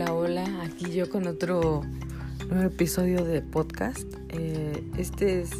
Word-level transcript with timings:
Hola, 0.00 0.14
hola, 0.14 0.62
aquí 0.62 0.92
yo 0.92 1.10
con 1.10 1.26
otro 1.26 1.82
nuevo 2.48 2.64
episodio 2.64 3.22
de 3.22 3.42
podcast. 3.42 4.10
Eh, 4.30 4.82
este 4.96 5.42
es... 5.42 5.50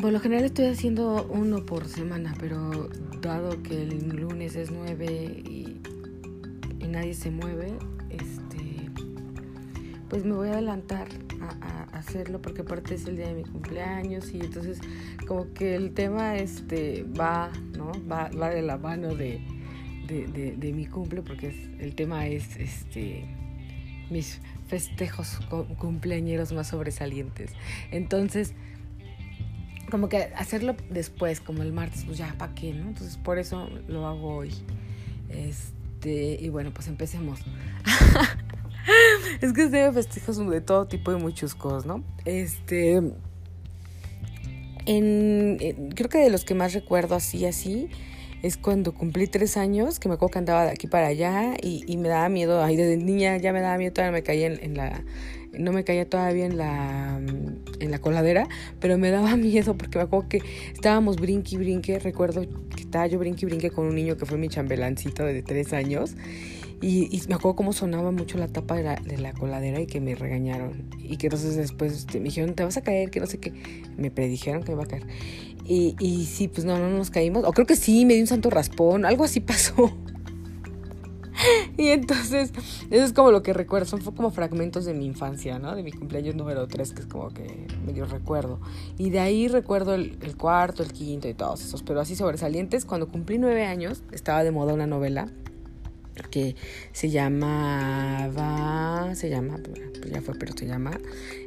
Por 0.00 0.12
lo 0.12 0.20
general 0.20 0.44
estoy 0.44 0.66
haciendo 0.66 1.26
uno 1.30 1.66
por 1.66 1.88
semana, 1.88 2.32
pero 2.38 2.90
dado 3.20 3.60
que 3.64 3.82
el 3.82 4.08
lunes 4.10 4.54
es 4.54 4.70
9 4.70 5.42
y, 5.44 5.80
nadie 6.86 7.14
se 7.14 7.32
mueve, 7.32 7.76
este, 8.10 8.88
pues 10.08 10.24
me 10.24 10.34
voy 10.34 10.50
a 10.50 10.52
adelantar 10.52 11.08
a, 11.60 11.98
hacerlo 11.98 12.40
porque 12.40 12.62
aparte 12.62 12.94
es 12.94 13.08
el 13.08 13.16
día 13.16 13.26
de 13.26 13.34
mi 13.34 13.42
cumpleaños 13.42 14.32
y 14.32 14.38
entonces 14.38 14.78
como 15.26 15.52
que 15.54 15.74
el 15.74 15.92
tema 15.92 16.36
este 16.36 17.04
va, 17.18 17.50
¿no? 17.76 17.90
Va 18.08 18.28
de 18.50 18.62
la 18.62 18.78
mano 18.78 19.12
de 19.16 19.40
de, 20.06 20.54
de, 20.56 20.72
mi 20.72 20.86
cumple, 20.86 21.22
porque 21.22 21.76
el 21.80 21.94
tema 21.94 22.26
es 22.26 22.56
este 22.56 23.24
mis 24.10 24.40
festejos 24.68 25.40
cumpleañeros 25.78 26.52
más 26.52 26.68
sobresalientes. 26.68 27.52
Entonces, 27.90 28.54
como 29.90 30.08
que 30.08 30.30
hacerlo 30.36 30.76
después, 30.90 31.40
como 31.40 31.62
el 31.62 31.72
martes, 31.72 32.04
pues 32.04 32.18
ya, 32.18 32.34
¿para 32.38 32.54
qué, 32.54 32.72
no? 32.72 32.88
Entonces, 32.88 33.16
por 33.16 33.38
eso 33.38 33.68
lo 33.88 34.06
hago 34.06 34.36
hoy. 34.36 34.52
Este, 35.28 36.38
y 36.40 36.48
bueno, 36.48 36.72
pues 36.72 36.88
empecemos. 36.88 37.40
es 39.40 39.52
que 39.52 39.68
tengo 39.68 39.92
festejos 39.92 40.50
de 40.50 40.60
todo 40.60 40.86
tipo 40.86 41.12
y 41.12 41.16
muchos 41.16 41.54
cosas, 41.54 41.86
¿no? 41.86 42.04
Este. 42.24 43.00
En, 44.86 45.58
creo 45.94 46.10
que 46.10 46.18
de 46.18 46.30
los 46.30 46.44
que 46.44 46.54
más 46.54 46.74
recuerdo 46.74 47.14
así, 47.14 47.46
así, 47.46 47.88
es 48.44 48.58
cuando 48.58 48.92
cumplí 48.92 49.26
tres 49.26 49.56
años, 49.56 49.98
que 49.98 50.06
me 50.06 50.16
acuerdo 50.16 50.32
que 50.32 50.38
andaba 50.38 50.64
de 50.66 50.70
aquí 50.70 50.86
para 50.86 51.06
allá 51.06 51.54
y, 51.62 51.96
me 51.96 52.10
daba 52.10 52.28
miedo, 52.28 52.62
ahí 52.62 52.76
desde 52.76 52.98
niña 52.98 53.38
ya 53.38 53.54
me 53.54 53.62
daba 53.62 53.78
miedo, 53.78 53.94
todavía 53.94 54.12
me 54.12 54.22
caía 54.22 54.48
en, 54.48 54.76
la, 54.76 55.02
no 55.54 55.72
me 55.72 55.82
caía 55.82 56.06
todavía 56.06 56.44
en 56.44 56.58
la, 56.58 57.18
en 57.80 57.90
la 57.90 57.98
coladera, 58.00 58.46
pero 58.80 58.98
me 58.98 59.10
daba 59.10 59.34
miedo 59.38 59.78
porque 59.78 59.96
me 59.96 60.04
acuerdo 60.04 60.28
que 60.28 60.42
estábamos 60.74 61.16
brinque 61.16 61.54
y 61.54 61.58
brinque, 61.58 61.98
recuerdo 61.98 62.42
que 62.76 62.82
estaba 62.82 63.06
yo 63.06 63.18
brinque 63.18 63.46
y 63.46 63.48
brinque 63.48 63.70
con 63.70 63.86
un 63.86 63.94
niño 63.94 64.18
que 64.18 64.26
fue 64.26 64.36
mi 64.36 64.50
chambelancito 64.50 65.24
de 65.24 65.42
tres 65.42 65.72
años 65.72 66.14
y, 66.86 67.22
me 67.28 67.36
acuerdo 67.36 67.56
cómo 67.56 67.72
sonaba 67.72 68.10
mucho 68.10 68.36
la 68.36 68.46
tapa 68.48 68.74
de 68.74 68.82
la, 68.82 68.96
de 68.96 69.16
la, 69.16 69.32
coladera 69.32 69.80
y 69.80 69.86
que 69.86 70.02
me 70.02 70.14
regañaron. 70.14 70.84
Y 70.98 71.16
que 71.16 71.28
entonces 71.28 71.56
después 71.56 71.94
este, 71.94 72.18
me 72.18 72.26
dijeron, 72.26 72.54
te 72.54 72.62
vas 72.62 72.76
a 72.76 72.82
caer, 72.82 73.10
que 73.10 73.20
no 73.20 73.26
sé 73.26 73.38
qué. 73.38 73.54
Me 73.96 74.10
predijeron 74.10 74.62
que 74.62 74.68
me 74.68 74.74
iba 74.74 74.84
a 74.84 74.86
caer. 74.86 75.06
Y, 75.64 75.96
y 75.98 76.26
sí, 76.26 76.48
pues 76.48 76.64
no, 76.64 76.78
no 76.78 76.90
nos 76.90 77.10
caímos. 77.10 77.44
O 77.44 77.52
creo 77.52 77.66
que 77.66 77.76
sí, 77.76 78.04
me 78.04 78.14
di 78.14 78.20
un 78.20 78.26
santo 78.26 78.50
raspón. 78.50 79.04
Algo 79.04 79.24
así 79.24 79.40
pasó. 79.40 79.96
y 81.76 81.88
entonces, 81.88 82.52
eso 82.90 83.04
es 83.04 83.12
como 83.12 83.30
lo 83.30 83.42
que 83.42 83.52
recuerdo. 83.52 83.86
Son 83.86 84.00
como 84.00 84.30
fragmentos 84.30 84.84
de 84.84 84.94
mi 84.94 85.06
infancia, 85.06 85.58
¿no? 85.58 85.74
De 85.74 85.82
mi 85.82 85.92
cumpleaños 85.92 86.34
número 86.34 86.66
3, 86.66 86.92
que 86.92 87.00
es 87.00 87.06
como 87.06 87.30
que 87.30 87.66
medio 87.84 88.04
recuerdo. 88.04 88.60
Y 88.98 89.10
de 89.10 89.20
ahí 89.20 89.48
recuerdo 89.48 89.94
el, 89.94 90.18
el 90.20 90.36
cuarto, 90.36 90.82
el 90.82 90.92
quinto 90.92 91.28
y 91.28 91.34
todos 91.34 91.64
esos. 91.64 91.82
Pero 91.82 92.00
así 92.00 92.14
sobresalientes. 92.14 92.84
Cuando 92.84 93.08
cumplí 93.08 93.38
nueve 93.38 93.64
años, 93.64 94.02
estaba 94.12 94.44
de 94.44 94.50
moda 94.50 94.74
una 94.74 94.86
novela 94.86 95.28
que 96.30 96.56
se 96.92 97.10
llamaba, 97.10 98.34
se 99.14 99.30
llama, 99.30 99.58
pues 99.62 100.12
ya 100.12 100.20
fue, 100.20 100.34
pero 100.34 100.52
se 100.56 100.66
llama, 100.66 100.98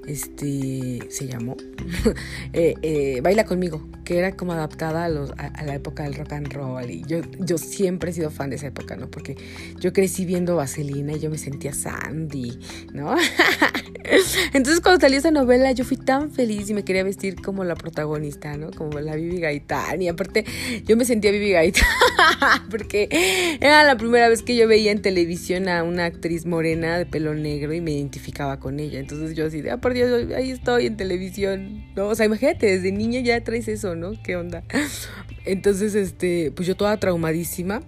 este, 0.08 1.00
se 1.10 1.28
llamó, 1.28 1.58
eh, 2.54 2.76
eh, 2.82 3.20
Baila 3.22 3.46
conmigo, 3.46 3.88
que 4.06 4.18
era 4.18 4.36
como 4.36 4.54
adaptada 4.54 5.06
a, 5.06 5.10
los, 5.10 5.32
a, 5.38 5.64
la 5.64 5.76
época 5.76 6.04
del 6.04 6.16
rock 6.16 6.34
and 6.34 6.54
roll. 6.54 6.90
Y 6.90 7.04
yo, 7.06 7.20
yo 7.40 7.58
siempre 7.58 8.12
he 8.12 8.14
sido 8.14 8.32
fan 8.32 8.50
de 8.50 8.56
esa 8.56 8.68
época, 8.68 8.96
¿no? 8.96 9.12
Porque 9.12 9.36
yo 9.80 9.92
crecí 9.92 10.26
viendo 10.26 10.56
Vaselina 10.56 11.14
y 11.14 11.20
yo 11.20 11.30
me 11.30 11.38
sentía 11.38 11.74
Sandy, 11.74 12.58
¿no? 12.94 13.16
Entonces 14.54 14.80
cuando 14.82 15.02
salió 15.02 15.18
esa 15.18 15.32
novela 15.32 15.72
yo 15.74 15.84
fui 15.84 15.98
tan 15.98 16.32
feliz 16.32 16.70
y 16.70 16.74
me 16.74 16.84
quería 16.84 17.04
vestir 17.04 17.36
como 17.42 17.66
la 17.66 17.76
protagonista, 17.76 18.56
¿no? 18.56 18.72
Como 18.72 19.00
la 19.00 19.16
Bibi 19.16 19.40
Gaitán. 19.40 20.02
Y 20.02 20.08
aparte 20.08 20.46
yo 20.86 20.96
me 20.96 21.04
sentía 21.04 21.32
Bibi 21.32 21.52
Gaitán 21.52 21.88
porque 22.70 23.58
era 23.60 23.84
la 23.84 23.98
primera 23.98 24.30
vez 24.30 24.42
que 24.42 24.56
yo 24.56 24.68
veía 24.68 24.92
en 24.92 25.02
televisión 25.02 25.68
a 25.68 25.84
una 25.84 26.06
actriz 26.06 26.46
morena 26.46 26.98
de 26.98 27.06
pelo 27.06 27.34
negro 27.34 27.74
y 27.74 27.82
me 27.82 27.92
identificaba 27.92 28.60
con 28.60 28.80
ella. 28.80 29.00
Entonces 29.00 29.36
yo 29.36 29.48
así 29.48 29.62
de, 29.62 29.72
ah, 29.72 29.78
por 29.78 29.97
Ahí 30.02 30.52
estoy 30.52 30.88
en 30.88 30.98
televisión. 30.98 31.84
O 31.98 32.16
sea, 32.16 32.26
imagínate, 32.26 32.68
desde 32.68 32.92
niña 32.92 33.20
ya 33.22 33.44
traes 33.44 33.68
eso, 33.68 33.96
¿no? 33.96 34.12
¿Qué 34.24 34.36
onda? 34.36 34.64
Entonces, 35.46 35.96
este, 35.96 36.52
pues 36.52 36.68
yo 36.68 36.76
toda 36.76 36.98
traumadísima 36.98 37.82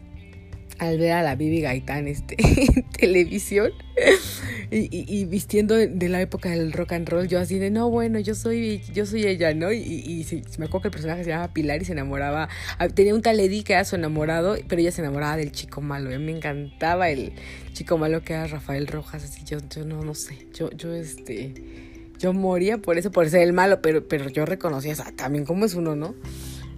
al 0.80 0.97
ver 0.97 1.12
a 1.12 1.22
la 1.22 1.36
Bibi 1.36 1.62
Gaitán 1.62 2.08
este, 2.08 2.36
en 2.40 2.84
televisión 2.90 3.72
y, 4.72 5.25
vistiendo 5.25 5.75
de 5.75 6.09
la 6.09 6.22
época 6.22 6.50
del 6.50 6.72
rock 6.72 6.94
and 6.94 7.09
roll, 7.09 7.28
yo 7.28 7.40
así 7.40 7.59
de, 7.59 7.70
no, 7.70 7.90
bueno, 7.90 8.20
yo 8.20 8.34
soy, 8.34 8.81
yo 8.94 9.06
soy 9.06 9.26
ella, 9.26 9.53
¿no? 9.53 9.72
Y, 9.74 10.26
me 10.58 10.66
acuerdo 10.66 10.84
que 10.84 10.88
el 10.88 10.91
personaje 10.94 11.24
se 11.24 11.31
llamaba 11.31 11.53
Pilar 11.53 11.81
y 11.81 11.86
se 11.86 11.91
enamoraba, 11.91 12.50
ah, 12.78 12.88
tenía 12.88 13.14
un 13.14 13.22
tal 13.22 13.40
Eddie 13.40 13.64
que 13.64 13.74
era 13.74 13.84
su 13.84 13.96
enamorado, 13.96 14.56
pero 14.68 14.81
ella 14.81 14.91
se 14.91 15.02
enamoraba 15.02 15.38
del 15.38 15.52
chico 15.52 15.81
malo, 15.81 16.18
me 16.18 16.31
encantaba 16.31 17.09
el 17.09 17.34
chico 17.74 17.97
malo 17.97 18.24
que 18.24 18.34
era 18.34 18.47
Rafael 18.47 18.88
Rojas, 18.88 19.24
así 19.24 19.44
yo, 19.44 19.58
yo 19.70 19.86
no, 19.86 20.02
no 20.03 20.16
sé, 20.16 20.47
yo, 20.53 20.70
yo 20.72 20.94
este, 20.94 21.53
yo 22.19 22.34
moría 22.34 22.78
por 22.78 22.97
eso, 22.97 23.12
por 23.12 23.28
ser 23.30 23.41
el 23.41 23.53
malo, 23.53 23.81
pero, 23.81 24.07
pero 24.07 24.30
yo 24.30 24.46
reconocía, 24.46 24.96
también 25.16 25.46
como 25.46 25.66
es 25.66 25.74
uno, 25.74 25.96
¿no? 25.96 26.13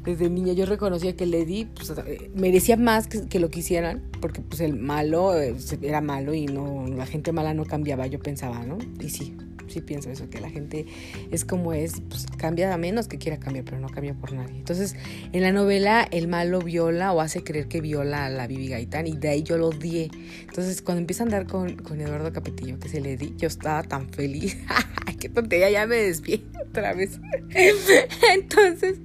desde 0.03 0.29
niña 0.29 0.53
yo 0.53 0.65
reconocía 0.65 1.15
que 1.15 1.25
Lady 1.25 1.65
pues, 1.65 1.91
eh, 1.91 2.31
merecía 2.35 2.77
más 2.77 3.07
que, 3.07 3.39
lo 3.39 3.49
quisieran, 3.49 4.01
porque 4.19 4.41
pues 4.41 4.61
el 4.61 4.75
malo 4.75 5.39
eh, 5.39 5.55
era 5.81 6.01
malo 6.01 6.33
y 6.33 6.45
no 6.45 6.87
la 6.87 7.05
gente 7.05 7.31
mala 7.31 7.53
no 7.53 7.65
cambiaba, 7.65 8.07
yo 8.07 8.19
pensaba, 8.19 8.63
¿no? 8.65 8.77
Y 8.99 9.09
sí, 9.09 9.35
sí 9.67 9.81
pienso 9.81 10.09
eso, 10.09 10.29
que 10.29 10.41
la 10.41 10.49
gente 10.49 10.85
es 11.29 11.45
como 11.45 11.73
es, 11.73 12.01
pues 12.09 12.25
cambia 12.37 12.73
a 12.73 12.77
menos 12.77 13.07
que 13.07 13.17
quiera 13.17 13.39
cambiar, 13.39 13.65
pero 13.65 13.79
no 13.79 13.89
cambia 13.89 14.15
por 14.15 14.33
nadie. 14.33 14.57
Entonces, 14.57 14.95
en 15.33 15.41
la 15.41 15.51
novela 15.51 16.07
el 16.09 16.27
malo 16.27 16.59
viola 16.59 17.13
o 17.13 17.21
hace 17.21 17.43
creer 17.43 17.67
que 17.67 17.81
viola 17.81 18.25
a 18.25 18.29
la 18.29 18.47
Bibi 18.47 18.69
Gaitán 18.69 19.05
y 19.07 19.17
de 19.17 19.29
ahí 19.29 19.43
yo 19.43 19.57
lo 19.57 19.67
odié. 19.67 20.09
Entonces, 20.41 20.81
cuando 20.81 21.01
empieza 21.01 21.23
a 21.23 21.25
andar 21.25 21.45
con, 21.45 21.75
con 21.75 22.01
Eduardo 22.01 22.33
Capetillo, 22.33 22.79
que 22.79 22.89
se 22.89 23.01
le 23.01 23.17
di, 23.17 23.35
yo 23.37 23.47
estaba 23.47 23.83
tan 23.83 24.09
feliz. 24.09 24.57
¡Ay, 25.21 25.27
qué 25.27 25.29
tontería! 25.29 25.69
Ya 25.69 25.85
me 25.85 25.97
despierto 25.97 26.59
otra 26.69 26.93
vez. 26.93 27.19
Entonces, 28.33 28.95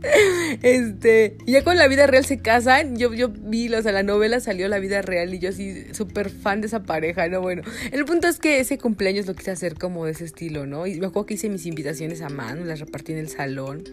este, 0.63 1.37
ya 1.47 1.63
con 1.63 1.77
la 1.77 1.89
vida 1.89 2.07
real 2.07 2.25
se 2.25 2.39
casan. 2.39 2.97
Yo, 2.97 3.13
yo 3.13 3.29
vi, 3.29 3.73
o 3.73 3.83
sea, 3.83 3.93
la 3.93 4.03
novela 4.03 4.41
salió 4.41 4.69
la 4.69 4.79
vida 4.79 5.03
real 5.03 5.35
y 5.35 5.39
yo 5.39 5.51
así 5.51 5.85
súper 5.93 6.31
fan 6.31 6.61
de 6.61 6.69
esa 6.69 6.85
pareja, 6.85 7.29
¿no? 7.29 7.41
Bueno, 7.41 7.63
el 7.93 8.05
punto 8.05 8.29
es 8.29 8.39
que 8.39 8.61
ese 8.61 8.79
cumpleaños 8.79 9.27
lo 9.27 9.35
quise 9.35 9.51
hacer 9.51 9.75
como 9.75 10.07
de 10.07 10.13
ese 10.13 10.25
estilo, 10.25 10.67
¿no? 10.67 10.87
Y 10.87 10.99
me 10.99 11.07
acuerdo 11.07 11.27
que 11.27 11.35
hice 11.35 11.49
mis 11.49 11.67
invitaciones 11.67 12.23
a 12.23 12.29
mano, 12.29 12.65
las 12.65 12.81
repartí 12.81 13.13
en 13.13 13.19
el 13.19 13.29
salón. 13.29 13.85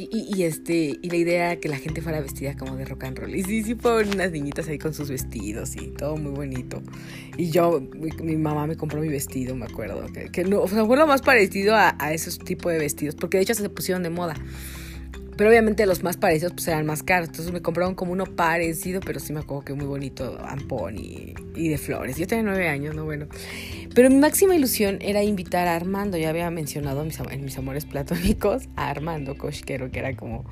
Y, 0.00 0.44
este, 0.44 0.96
y 1.02 1.10
la 1.10 1.16
idea 1.16 1.58
que 1.58 1.68
la 1.68 1.76
gente 1.76 2.02
fuera 2.02 2.20
vestida 2.20 2.56
como 2.56 2.76
de 2.76 2.84
rock 2.84 3.02
and 3.02 3.18
roll. 3.18 3.34
Y 3.34 3.42
sí, 3.42 3.64
sí 3.64 3.74
fueron 3.74 4.14
unas 4.14 4.30
niñitas 4.30 4.68
ahí 4.68 4.78
con 4.78 4.94
sus 4.94 5.10
vestidos 5.10 5.74
y 5.74 5.88
todo 5.88 6.16
muy 6.16 6.30
bonito. 6.30 6.80
Y 7.36 7.50
yo, 7.50 7.80
mi, 8.22 8.36
mamá 8.36 8.68
me 8.68 8.76
compró 8.76 9.00
mi 9.00 9.08
vestido, 9.08 9.56
me 9.56 9.64
acuerdo. 9.64 10.06
Que, 10.32 10.44
no, 10.44 10.60
o 10.60 10.68
sea, 10.68 10.86
fue 10.86 10.96
lo 10.96 11.08
más 11.08 11.22
parecido 11.22 11.74
a, 11.74 11.96
a 11.98 12.12
esos 12.12 12.38
tipos 12.38 12.70
de 12.70 12.78
vestidos, 12.78 13.16
porque 13.16 13.38
de 13.38 13.42
hecho 13.42 13.54
se 13.54 13.68
pusieron 13.70 14.04
de 14.04 14.10
moda. 14.10 14.36
Pero 15.38 15.50
obviamente 15.50 15.86
los 15.86 16.02
más 16.02 16.16
parecidos 16.16 16.52
pues 16.52 16.66
eran 16.66 16.84
más 16.84 17.04
caros. 17.04 17.28
Entonces 17.28 17.52
me 17.52 17.62
compraron 17.62 17.94
como 17.94 18.10
uno 18.10 18.26
parecido, 18.26 19.00
pero 19.00 19.20
sí 19.20 19.32
me 19.32 19.38
acuerdo 19.38 19.64
que 19.64 19.72
muy 19.72 19.86
bonito, 19.86 20.36
ampón 20.44 20.98
y, 20.98 21.32
de 21.54 21.78
flores. 21.78 22.16
Yo 22.16 22.26
tenía 22.26 22.42
nueve 22.42 22.68
años, 22.68 22.96
¿no? 22.96 23.04
Bueno. 23.04 23.28
Pero 23.94 24.10
mi 24.10 24.16
máxima 24.16 24.56
ilusión 24.56 24.98
era 25.00 25.22
invitar 25.22 25.68
a 25.68 25.76
Armando. 25.76 26.18
Ya 26.18 26.30
había 26.30 26.50
mencionado 26.50 27.02
en 27.30 27.44
mis, 27.44 27.56
amores 27.56 27.84
platónicos 27.84 28.64
a 28.74 28.90
Armando 28.90 29.38
Cosquero, 29.38 29.92
que 29.92 30.00
era 30.00 30.16
como 30.16 30.44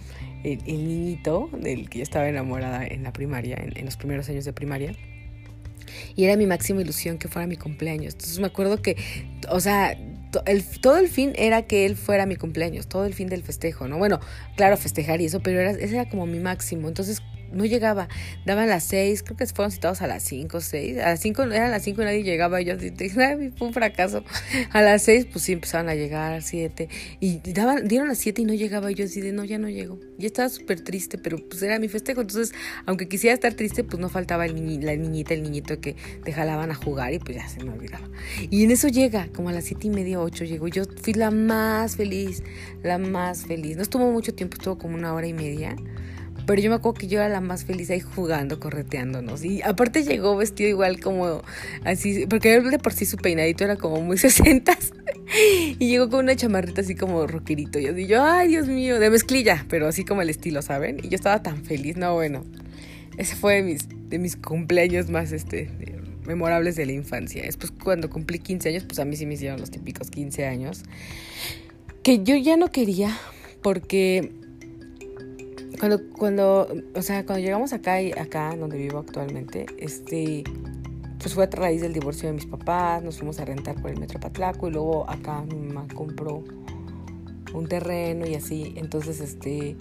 el, 0.45 0.59
niñito 0.65 1.51
del 1.53 1.91
que 1.91 1.99
yo 1.99 2.03
estaba 2.05 2.29
enamorada 2.29 2.87
en 2.87 3.03
la 3.03 3.13
primaria, 3.13 3.57
en, 3.57 3.77
en 3.77 3.87
los 3.87 3.97
primeros 3.97 4.28
años 4.28 4.45
de 4.45 4.53
primaria. 4.53 4.95
Y 6.15 6.27
era 6.27 6.37
mi 6.37 6.47
máxima 6.47 6.81
ilusión 6.81 7.19
que 7.19 7.27
fuera 7.27 7.49
mi 7.49 7.57
cumpleaños. 7.57 8.15
Entonces 8.15 8.39
me 8.39 8.47
acuerdo 8.47 8.81
que, 8.81 8.97
o 9.51 9.59
sea, 9.59 9.99
el, 10.47 10.65
todo 10.80 10.98
el 10.98 11.09
fin 11.09 11.33
era 11.36 11.62
que 11.62 11.86
él 11.86 11.97
fuera 11.97 12.27
mi 12.27 12.36
cumpleaños, 12.36 12.86
todo 12.86 13.04
el 13.04 13.15
fin 13.15 13.28
del 13.28 13.42
festejo, 13.42 13.88
¿no? 13.88 13.98
Bueno, 13.98 14.21
claro, 14.56 14.77
festejar 14.77 15.21
y 15.21 15.27
eso, 15.27 15.41
pero 15.41 15.60
era, 15.60 15.71
ese 15.71 15.94
era 15.94 16.09
como 16.09 16.27
mi 16.27 16.38
máximo. 16.38 16.88
Entonces, 16.88 17.22
no 17.53 17.65
llegaba, 17.65 18.09
daban 18.45 18.69
las 18.69 18.84
seis, 18.84 19.22
creo 19.22 19.37
que 19.37 19.47
fueron 19.47 19.71
citados 19.71 20.03
a 20.03 20.07
las 20.07 20.22
cinco, 20.22 20.60
seis, 20.60 20.98
a 20.98 21.10
las 21.10 21.21
cinco, 21.21 21.43
eran 21.45 21.71
las 21.71 21.83
cinco 21.83 22.03
y 22.03 22.04
nadie 22.04 22.22
llegaba, 22.22 22.60
y 22.60 22.65
yo 22.65 22.77
dije, 22.77 23.53
fue 23.57 23.66
un 23.66 23.72
fracaso, 23.72 24.25
a 24.72 24.83
las 24.83 25.03
seis 25.03 25.27
pues 25.27 25.45
sí 25.45 25.53
empezaban 25.53 25.89
a 25.89 25.95
llegar, 25.95 26.33
a 26.33 26.41
siete, 26.41 26.89
y 27.21 27.39
daban, 27.53 27.89
dieron 27.89 28.09
las 28.09 28.19
siete 28.19 28.43
y 28.43 28.45
no 28.45 28.54
llegaba, 28.54 28.91
y 28.91 28.95
yo 28.95 29.04
así 29.04 29.21
de, 29.21 29.33
no, 29.33 29.45
ya 29.45 29.59
no 29.59 29.69
llego, 29.69 29.98
y 30.19 30.27
estaba 30.27 30.48
súper 30.48 30.81
triste, 30.81 31.19
pero 31.19 31.39
pues 31.39 31.63
era 31.63 31.78
mi 31.78 31.89
festejo, 31.89 32.21
entonces, 32.21 32.54
aunque 32.87 33.09
quisiera 33.09 33.34
estar 33.34 33.54
triste, 33.54 33.84
pues 33.84 34.01
no 34.01 34.09
faltaba 34.09 34.47
el 34.47 34.57
la 34.57 34.97
niñita, 34.97 35.34
el 35.34 35.43
niñito 35.43 35.81
que 35.81 35.97
te 36.25 36.33
jalaban 36.33 36.71
a 36.71 36.75
jugar, 36.75 37.13
y 37.13 37.19
pues 37.19 37.37
ya 37.37 37.48
se 37.48 37.63
me 37.63 37.71
olvidaba, 37.71 38.09
y 38.51 38.65
en 38.65 38.71
eso 38.71 38.89
llega, 38.89 39.28
como 39.34 39.48
a 39.48 39.53
las 39.53 39.65
siete 39.65 39.87
y 39.87 39.91
media, 39.91 40.21
ocho 40.21 40.45
llegó, 40.45 40.69
yo 40.69 40.84
fui 41.03 41.15
la 41.15 41.31
más 41.31 41.97
feliz, 41.97 42.43
la 42.83 42.98
más 42.98 43.47
feliz, 43.47 43.77
no 43.77 43.83
estuvo 43.83 44.10
mucho 44.10 44.34
tiempo, 44.34 44.57
estuvo 44.57 44.78
como 44.78 44.95
una 44.95 45.15
hora 45.15 45.27
y 45.27 45.33
media, 45.33 45.77
Pero 46.47 46.63
yo 46.63 46.71
me 46.71 46.77
acuerdo 46.77 47.01
que 47.01 47.09
yo 47.09 47.19
era 47.19 47.28
la 47.28 47.41
más 47.41 47.65
feliz 47.65 47.91
ahí 47.91 48.01
jugando, 48.01 48.60
correteándonos. 48.60 49.45
Y 49.45 49.63
aparte 49.63 50.04
llegó 50.04 50.37
vestido 50.37 50.71
igual 50.71 51.01
como 51.01 51.43
así, 51.84 52.27
porque 52.27 52.54
él 52.54 52.71
de 52.71 52.78
por 52.78 52.93
sí 52.93 53.04
su 53.04 53.16
peinadito 53.16 53.65
era 53.65 53.77
como 53.77 54.01
muy 54.01 54.16
sesentas. 54.19 54.93
y 55.78 55.89
llegó 55.89 56.09
con 56.09 56.21
una 56.21 56.37
chamarrita 56.37 56.83
así 56.83 56.95
como 56.95 57.27
rockerito. 57.27 57.81
Y 57.81 57.87
así 57.87 58.07
yo, 58.07 58.22
ay 58.25 58.48
Dios 58.48 58.69
mío, 58.69 59.01
de 59.01 59.10
mezclilla, 59.10 59.66
pero 59.69 59.89
así 59.89 60.04
como 60.04 60.22
el 60.22 60.31
estilo, 60.31 60.63
¿saben? 60.63 60.98
Y 61.03 61.09
yo 61.09 61.16
estaba 61.16 61.43
tan 61.43 61.65
feliz, 61.65 61.97
no, 61.97 62.15
bueno. 62.15 62.45
Ese 63.19 63.34
fue 63.34 63.57
de 63.57 63.63
mis, 63.63 63.89
de 64.09 64.19
mis 64.19 64.37
cumpleaños 64.37 65.10
más 65.10 65.33
este 65.33 65.71
memorables 66.27 66.77
de 66.77 66.87
la 66.87 66.93
infancia. 66.93 67.43
Después 67.43 67.72
cuando 67.72 68.10
cumplí 68.10 68.39
15 68.39 68.69
años, 68.69 68.84
pues 68.84 68.98
a 68.98 69.04
mí 69.04 69.16
sí 69.16 69.27
me 69.27 69.34
hicieron 69.34 69.60
los 69.60 69.71
típicos 69.71 70.10
15 70.10 70.47
años. 70.47 70.83
Que 72.03 72.22
yo 72.22 72.37
ya 72.37 72.57
no 72.57 72.71
quería 72.71 73.16
porque 73.63 74.33
cuando, 75.78 76.11
cuando, 76.11 76.69
o 76.95 77.03
sea, 77.03 77.25
cuando 77.25 77.45
llegamos 77.45 77.73
acá, 77.73 78.01
y 78.01 78.13
acá 78.13 78.55
donde 78.57 78.78
vivo 78.78 78.99
actualmente, 78.99 79.67
este, 79.78 80.45
pues 81.19 81.34
fue 81.34 81.45
a 81.45 81.47
raíz 81.49 81.81
del 81.81 81.93
divorcio 81.93 82.28
de 82.28 82.34
mis 82.34 82.47
papás, 82.47 83.03
nos 83.03 83.19
fuimos 83.19 83.39
a 83.41 83.45
rentar 83.45 83.81
por 83.81 83.91
el 83.91 83.99
Metro 83.99 84.21
Patlaco 84.21 84.69
y 84.69 84.73
luego 84.73 85.09
acá 85.09 85.43
mi 85.43 85.57
mamá 85.57 85.87
compró 85.95 86.43
un 87.55 87.67
terreno 87.69 88.27
y 88.27 88.34
así, 88.34 88.75
entonces, 88.77 89.21
este, 89.21 89.77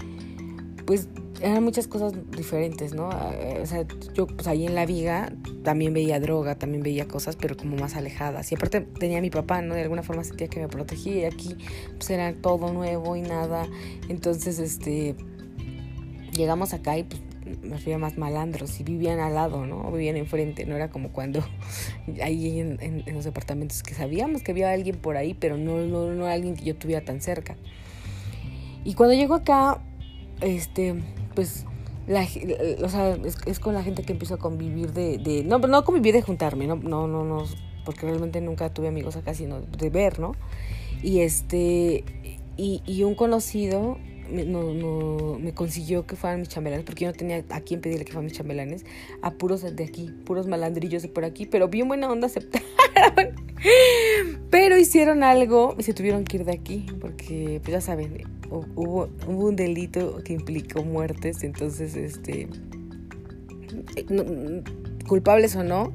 pues 0.86 1.07
eran 1.42 1.63
muchas 1.63 1.88
cosas 1.88 2.13
diferentes, 2.31 2.94
¿no? 2.94 3.09
Eh, 3.33 3.59
o 3.62 3.65
sea, 3.65 3.86
yo 4.13 4.27
pues 4.27 4.48
ahí 4.48 4.65
en 4.65 4.75
la 4.75 4.86
viga 4.86 5.31
también 5.63 5.94
veía 5.94 6.19
droga, 6.19 6.56
también 6.56 6.83
veía 6.83 7.07
cosas, 7.07 7.36
pero 7.36 7.57
como 7.57 7.75
más 7.75 7.95
alejadas. 7.95 8.51
Y 8.51 8.56
aparte 8.56 8.81
tenía 8.81 9.18
a 9.18 9.21
mi 9.21 9.30
papá, 9.30 9.62
¿no? 9.62 9.75
De 9.75 9.81
alguna 9.81 10.03
forma 10.03 10.24
sentía 10.24 10.48
que 10.48 10.59
me 10.59 10.68
protegía 10.68 11.15
y 11.18 11.25
aquí 11.25 11.56
pues 11.98 12.09
era 12.09 12.33
todo 12.33 12.71
nuevo 12.71 13.15
y 13.15 13.21
nada. 13.21 13.68
Entonces, 14.07 14.59
este, 14.59 15.15
llegamos 16.35 16.73
acá 16.73 16.97
y 16.97 17.03
pues 17.03 17.21
me 17.61 17.75
había 17.75 17.97
más 17.97 18.17
malandros 18.17 18.79
y 18.79 18.83
vivían 18.83 19.19
al 19.19 19.35
lado, 19.35 19.65
¿no? 19.65 19.91
Vivían 19.91 20.17
enfrente, 20.17 20.65
no 20.65 20.75
era 20.75 20.89
como 20.89 21.09
cuando 21.09 21.43
ahí 22.23 22.59
en, 22.59 23.03
los 23.13 23.25
departamentos 23.25 23.83
que 23.83 23.93
sabíamos 23.93 24.41
que 24.41 24.51
había 24.51 24.71
alguien 24.71 24.97
por 24.97 25.17
ahí, 25.17 25.33
pero 25.33 25.57
no, 25.57 25.77
no, 25.85 26.11
no 26.13 26.25
alguien 26.25 26.55
que 26.55 26.65
yo 26.65 26.75
tuviera 26.75 27.03
tan 27.03 27.21
cerca. 27.21 27.55
Y 28.83 28.93
cuando 28.93 29.15
llego 29.15 29.33
acá, 29.33 29.81
este, 30.41 30.95
pues, 31.33 31.65
la, 32.07 32.27
o 32.83 32.89
sea, 32.89 33.17
es, 33.45 33.59
con 33.59 33.73
la 33.73 33.83
gente 33.83 34.03
que 34.03 34.13
empiezo 34.13 34.35
a 34.35 34.38
convivir 34.38 34.93
de, 34.93 35.17
de, 35.17 35.43
no, 35.43 35.57
no 35.57 35.83
convivir 35.83 36.13
de 36.13 36.21
juntarme, 36.21 36.67
no, 36.67 36.75
no, 36.75 37.07
no, 37.07 37.23
no, 37.23 37.45
porque 37.83 38.05
realmente 38.05 38.41
nunca 38.41 38.71
tuve 38.71 38.88
amigos 38.88 39.15
acá, 39.15 39.33
sino 39.33 39.61
de 39.61 39.89
ver, 39.89 40.19
¿no? 40.19 40.33
Y 41.01 41.19
este, 41.19 42.03
y, 42.57 42.83
y 42.85 43.03
un 43.03 43.15
conocido 43.15 43.97
me, 44.30 44.45
no, 44.45 44.74
no, 44.74 45.39
me 45.39 45.54
consiguió 45.54 46.06
que 46.06 46.16
fueran 46.16 46.39
mis 46.39 46.50
chambelanes, 46.50 46.86
porque 46.86 47.06
yo 47.06 47.12
no 47.12 47.18
tenía 47.18 47.44
a 47.50 47.62
quién 47.62 47.81
pedirle 47.81 48.06
que 48.06 48.12
fueran 48.12 48.25
mis 48.25 48.33
chambelanes, 48.33 48.86
a 49.22 49.31
puros 49.31 49.62
de 49.62 49.83
aquí, 49.83 50.12
puros 50.25 50.48
malandrillos 50.48 51.01
de 51.01 51.10
por 51.10 51.25
aquí, 51.25 51.45
pero 51.45 51.68
bien 51.68 51.88
buena 51.88 52.12
onda 52.12 52.27
aceptaron. 52.27 52.68
pero 54.50 54.77
hicieron 54.77 55.24
algo 55.24 55.75
y 55.77 55.83
se 55.83 55.94
tuvieron 55.94 56.24
que 56.24 56.38
ir 56.38 56.45
de 56.45 56.54
aquí, 56.54 56.86
porque 57.00 57.60
pues 57.63 57.74
ya 57.74 57.81
saben, 57.81 58.24
hubo, 58.50 59.10
hubo 59.27 59.48
un 59.48 59.56
delito 59.56 60.22
que 60.24 60.33
implicó 60.33 60.83
muertes, 60.83 61.44
entonces, 61.44 61.95
este, 61.95 62.48
culpables 65.07 65.56
o 65.56 65.63
no, 65.63 65.94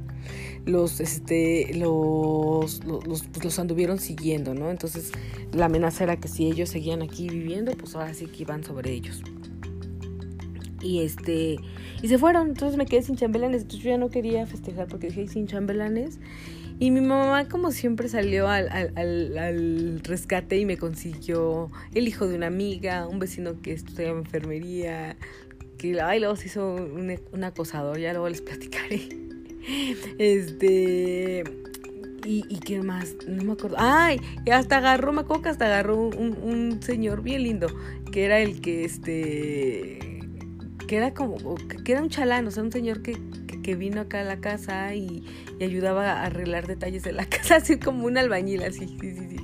los, 0.66 1.00
este, 1.00 1.72
los, 1.74 2.84
los, 2.84 3.22
pues 3.24 3.44
los, 3.44 3.58
anduvieron 3.58 3.98
siguiendo, 3.98 4.54
¿no? 4.54 4.70
Entonces 4.70 5.12
la 5.52 5.66
amenaza 5.66 6.04
era 6.04 6.16
que 6.18 6.28
si 6.28 6.46
ellos 6.46 6.68
seguían 6.68 7.02
aquí 7.02 7.28
viviendo, 7.28 7.72
pues 7.72 7.94
ahora 7.94 8.14
sí 8.14 8.26
que 8.26 8.42
iban 8.42 8.64
sobre 8.64 8.92
ellos. 8.92 9.22
Y 10.82 11.02
este, 11.02 11.58
y 12.02 12.08
se 12.08 12.18
fueron, 12.18 12.48
entonces 12.48 12.78
me 12.78 12.86
quedé 12.86 13.02
sin 13.02 13.16
chambelanes, 13.16 13.62
entonces 13.62 13.84
yo 13.84 13.90
ya 13.90 13.98
no 13.98 14.08
quería 14.08 14.46
festejar 14.46 14.88
porque 14.88 15.08
dije 15.08 15.28
sin 15.28 15.46
chambelanes. 15.46 16.18
Y 16.78 16.90
mi 16.90 17.02
mamá, 17.02 17.46
como 17.46 17.72
siempre, 17.72 18.08
salió 18.08 18.48
al, 18.48 18.70
al, 18.70 19.36
al, 19.36 20.00
rescate 20.02 20.56
y 20.56 20.64
me 20.64 20.78
consiguió 20.78 21.70
el 21.94 22.08
hijo 22.08 22.26
de 22.26 22.36
una 22.36 22.46
amiga, 22.46 23.06
un 23.06 23.18
vecino 23.18 23.60
que 23.60 23.74
estudiaba 23.74 24.18
enfermería, 24.18 25.18
que 25.76 26.00
ay, 26.00 26.20
luego 26.20 26.36
se 26.36 26.46
hizo 26.46 26.74
un, 26.74 27.20
un 27.32 27.44
acosador, 27.44 27.98
ya 27.98 28.12
luego 28.12 28.30
les 28.30 28.40
platicaré. 28.40 29.29
Este. 30.18 31.44
¿Y, 32.24 32.44
y 32.48 32.58
qué 32.60 32.82
más? 32.82 33.16
No 33.26 33.44
me 33.44 33.52
acuerdo. 33.52 33.76
¡Ay! 33.78 34.20
Hasta 34.52 34.78
agarró, 34.78 35.12
me 35.12 35.22
acuerdo 35.22 35.42
que 35.42 35.48
hasta 35.48 35.66
agarró 35.66 35.96
un, 35.96 36.36
un 36.42 36.82
señor 36.82 37.22
bien 37.22 37.42
lindo, 37.44 37.68
que 38.12 38.24
era 38.24 38.40
el 38.40 38.60
que, 38.60 38.84
este. 38.84 40.20
que 40.86 40.96
era 40.96 41.14
como. 41.14 41.36
que 41.84 41.92
era 41.92 42.02
un 42.02 42.10
chalán, 42.10 42.46
o 42.46 42.50
sea, 42.50 42.62
un 42.62 42.72
señor 42.72 43.02
que, 43.02 43.16
que, 43.62 43.74
vino 43.74 44.02
acá 44.02 44.20
a 44.20 44.24
la 44.24 44.40
casa 44.40 44.94
y, 44.94 45.24
y, 45.58 45.64
ayudaba 45.64 46.12
a 46.12 46.26
arreglar 46.26 46.66
detalles 46.66 47.02
de 47.04 47.12
la 47.12 47.26
casa, 47.28 47.56
así 47.56 47.78
como 47.78 48.06
un 48.06 48.18
albañil, 48.18 48.62
así, 48.62 48.86
sí, 49.00 49.14
sí, 49.14 49.28
sí. 49.30 49.36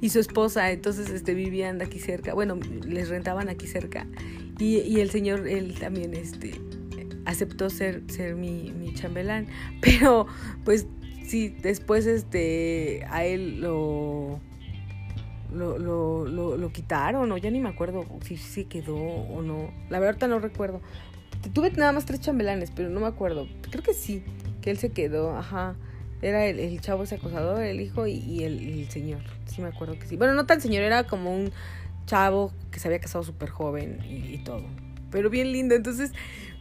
Y 0.00 0.08
su 0.10 0.18
esposa, 0.18 0.72
entonces, 0.72 1.10
este, 1.10 1.34
vivían 1.34 1.80
aquí 1.80 2.00
cerca, 2.00 2.34
bueno, 2.34 2.58
les 2.86 3.08
rentaban 3.08 3.48
aquí 3.48 3.66
cerca. 3.66 4.06
Y, 4.58 4.78
y 4.78 5.00
el 5.00 5.10
señor, 5.10 5.48
él 5.48 5.74
también, 5.78 6.14
este 6.14 6.60
aceptó 7.24 7.70
ser, 7.70 8.02
ser 8.08 8.34
mi, 8.34 8.72
mi 8.72 8.94
chambelán. 8.94 9.46
Pero 9.80 10.26
pues 10.64 10.86
sí, 11.26 11.48
después 11.48 12.06
este, 12.06 13.04
a 13.10 13.24
él 13.24 13.60
lo, 13.60 14.40
lo, 15.52 15.78
lo, 15.78 16.56
lo, 16.56 16.72
quitaron 16.72 17.30
o 17.32 17.36
ya 17.38 17.50
ni 17.50 17.60
me 17.60 17.68
acuerdo 17.68 18.04
si 18.22 18.36
se 18.36 18.64
quedó 18.66 18.96
o 18.96 19.42
no. 19.42 19.70
La 19.90 19.98
verdad 19.98 20.28
no 20.28 20.38
recuerdo. 20.38 20.80
Tuve 21.52 21.70
nada 21.72 21.92
más 21.92 22.06
tres 22.06 22.20
chambelanes, 22.20 22.70
pero 22.70 22.88
no 22.88 23.00
me 23.00 23.06
acuerdo. 23.06 23.46
Creo 23.70 23.82
que 23.82 23.94
sí, 23.94 24.22
que 24.62 24.70
él 24.70 24.78
se 24.78 24.90
quedó, 24.90 25.36
ajá. 25.36 25.76
Era 26.22 26.46
el, 26.46 26.58
el 26.58 26.80
chavo 26.80 27.02
ese 27.02 27.16
acosador, 27.16 27.62
el 27.62 27.80
hijo 27.80 28.06
y, 28.06 28.44
el, 28.44 28.88
señor. 28.90 29.20
Sí 29.44 29.60
me 29.60 29.68
acuerdo 29.68 29.98
que 29.98 30.06
sí. 30.06 30.16
Bueno, 30.16 30.32
no 30.32 30.46
tan 30.46 30.60
señor, 30.60 30.82
era 30.82 31.04
como 31.04 31.34
un 31.34 31.52
chavo 32.06 32.50
que 32.70 32.80
se 32.80 32.88
había 32.88 32.98
casado 32.98 33.24
súper 33.24 33.50
joven 33.50 33.98
y 34.08 34.38
todo. 34.38 34.64
Pero 35.10 35.28
bien 35.28 35.52
lindo. 35.52 35.74
Entonces, 35.74 36.12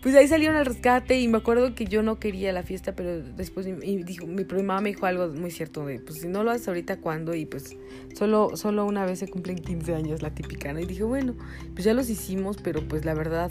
pues 0.03 0.15
ahí 0.15 0.27
salieron 0.27 0.57
al 0.57 0.65
rescate 0.65 1.17
y 1.17 1.29
me 1.29 1.37
acuerdo 1.37 1.73
que 1.75 1.85
yo 1.85 2.03
no 2.03 2.19
quería 2.19 2.51
la 2.51 2.63
fiesta, 2.63 2.93
pero 2.93 3.23
después 3.23 3.65
y 3.65 4.03
dijo, 4.03 4.27
mi 4.27 4.43
mamá 4.43 4.81
me 4.81 4.89
dijo 4.89 5.05
algo 5.05 5.29
muy 5.29 5.49
cierto 5.49 5.85
de, 5.85 5.99
pues 5.99 6.19
si 6.19 6.27
no 6.27 6.43
lo 6.43 6.51
haces 6.51 6.67
ahorita, 6.67 6.97
¿cuándo? 6.97 7.33
Y 7.33 7.45
pues 7.45 7.77
solo, 8.13 8.51
solo 8.55 8.85
una 8.85 9.05
vez 9.05 9.19
se 9.19 9.29
cumplen 9.29 9.59
15 9.59 9.95
años, 9.95 10.21
la 10.21 10.35
típica, 10.35 10.73
¿no? 10.73 10.81
Y 10.81 10.85
dije, 10.85 11.03
bueno, 11.03 11.35
pues 11.73 11.85
ya 11.85 11.93
los 11.93 12.09
hicimos, 12.09 12.57
pero 12.61 12.85
pues 12.85 13.05
la 13.05 13.13
verdad, 13.13 13.49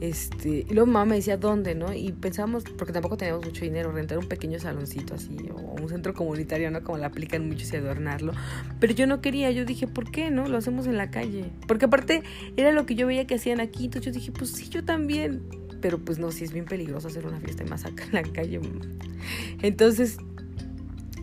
este, 0.00 0.66
y 0.68 0.74
luego 0.74 0.86
mamá 0.86 1.04
me 1.04 1.14
decía, 1.14 1.36
¿dónde, 1.36 1.76
no? 1.76 1.92
Y 1.92 2.10
pensamos, 2.10 2.64
porque 2.76 2.92
tampoco 2.92 3.16
teníamos 3.16 3.44
mucho 3.44 3.64
dinero, 3.64 3.92
rentar 3.92 4.18
un 4.18 4.26
pequeño 4.26 4.58
saloncito 4.58 5.14
así, 5.14 5.36
o 5.54 5.80
un 5.80 5.88
centro 5.88 6.14
comunitario, 6.14 6.72
¿no? 6.72 6.82
Como 6.82 6.98
la 6.98 7.06
aplican 7.06 7.46
muchos 7.46 7.72
y 7.72 7.76
adornarlo. 7.76 8.32
Pero 8.80 8.92
yo 8.92 9.06
no 9.06 9.20
quería, 9.20 9.52
yo 9.52 9.64
dije, 9.64 9.86
¿por 9.86 10.10
qué, 10.10 10.32
no? 10.32 10.48
Lo 10.48 10.58
hacemos 10.58 10.88
en 10.88 10.96
la 10.96 11.12
calle. 11.12 11.44
Porque 11.68 11.84
aparte 11.84 12.24
era 12.56 12.72
lo 12.72 12.86
que 12.86 12.96
yo 12.96 13.06
veía 13.06 13.28
que 13.28 13.36
hacían 13.36 13.60
aquí, 13.60 13.84
entonces 13.84 14.12
yo 14.12 14.18
dije, 14.18 14.32
pues 14.32 14.50
sí, 14.50 14.68
yo 14.68 14.84
también 14.84 15.61
pero 15.82 15.98
pues 15.98 16.18
no, 16.18 16.32
sí 16.32 16.44
es 16.44 16.52
bien 16.52 16.64
peligroso 16.64 17.08
hacer 17.08 17.26
una 17.26 17.40
fiesta 17.40 17.64
más 17.64 17.84
acá 17.84 18.04
en 18.04 18.12
la 18.12 18.22
calle. 18.22 18.60
Entonces, 19.60 20.16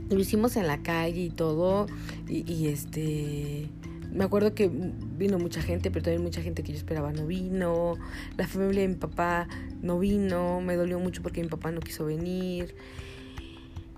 lo 0.09 0.19
hicimos 0.19 0.55
en 0.57 0.67
la 0.67 0.83
calle 0.83 1.21
y 1.21 1.29
todo, 1.29 1.87
y, 2.27 2.67
este, 2.67 3.67
me 4.11 4.23
acuerdo 4.23 4.53
que 4.53 4.69
vino 4.69 5.39
mucha 5.39 5.61
gente, 5.61 5.89
pero 5.89 6.03
también 6.03 6.21
mucha 6.21 6.41
gente 6.41 6.61
que 6.61 6.73
yo 6.73 6.77
esperaba 6.77 7.11
no 7.11 7.25
vino, 7.25 7.95
la 8.37 8.47
familia 8.47 8.81
de 8.81 8.89
mi 8.89 8.95
papá 8.95 9.47
no 9.81 9.97
vino, 9.97 10.61
me 10.61 10.75
dolió 10.75 10.99
mucho 10.99 11.23
porque 11.23 11.41
mi 11.41 11.47
papá 11.47 11.71
no 11.71 11.79
quiso 11.79 12.05
venir. 12.05 12.75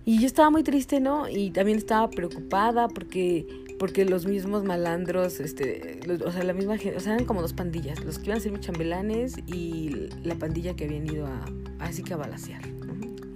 Y 0.04 0.20
yo 0.20 0.26
estaba 0.26 0.50
muy 0.50 0.64
triste, 0.64 1.00
¿no? 1.00 1.30
Y 1.30 1.52
también 1.52 1.78
estaba 1.78 2.10
preocupada 2.10 2.88
porque 2.88 3.46
porque 3.82 4.06
los 4.06 4.28
mismos 4.28 4.64
malandros, 4.64 5.40
este, 5.40 6.02
o 6.24 6.32
sea, 6.32 6.44
la 6.44 6.54
misma 6.54 6.78
gente, 6.78 6.98
o 6.98 7.00
sea, 7.00 7.16
eran 7.16 7.26
como 7.26 7.42
dos 7.42 7.54
pandillas, 7.54 8.06
los 8.06 8.20
que 8.20 8.26
iban 8.26 8.38
a 8.38 8.40
ser 8.40 8.52
mis 8.52 8.62
chambelanes 8.62 9.40
y 9.48 10.08
la 10.22 10.36
pandilla 10.36 10.76
que 10.76 10.84
habían 10.84 11.08
ido 11.08 11.26
a, 11.26 11.44
así 11.80 12.04
que 12.04 12.14
a 12.14 12.18
balasear. 12.18 12.62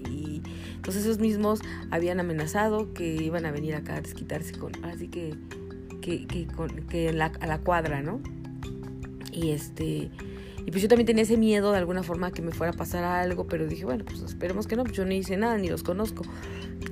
Y 0.08 0.44
entonces 0.76 1.02
esos 1.02 1.18
mismos 1.18 1.62
habían 1.90 2.20
amenazado 2.20 2.94
que 2.94 3.16
iban 3.16 3.48
a 3.48 3.52
venir 3.52 3.74
acá 3.74 3.96
a 3.96 4.02
desquitarse 4.02 4.52
con, 4.52 4.72
así 4.86 5.08
que, 5.08 5.34
que, 6.04 6.28
que, 6.28 6.46
con, 6.46 6.70
que 6.90 7.12
la, 7.12 7.32
a 7.40 7.48
la 7.48 7.58
cuadra, 7.58 8.04
¿no? 8.04 8.22
Y 9.32 9.50
este, 9.50 10.12
y 10.66 10.72
pues 10.72 10.82
yo 10.82 10.88
también 10.88 11.06
tenía 11.06 11.24
ese 11.24 11.38
miedo 11.38 11.72
de 11.72 11.78
alguna 11.78 12.02
forma 12.02 12.32
que 12.32 12.42
me 12.42 12.52
fuera 12.52 12.74
a 12.74 12.76
pasar 12.76 13.04
algo, 13.04 13.46
pero 13.46 13.68
dije, 13.68 13.86
bueno, 13.86 14.04
pues 14.04 14.22
esperemos 14.22 14.66
que 14.66 14.76
no, 14.76 14.84
pues 14.84 14.96
yo 14.96 15.06
no 15.06 15.14
hice 15.14 15.38
nada, 15.38 15.58
ni 15.58 15.70
los 15.70 15.84
conozco. 15.84 16.24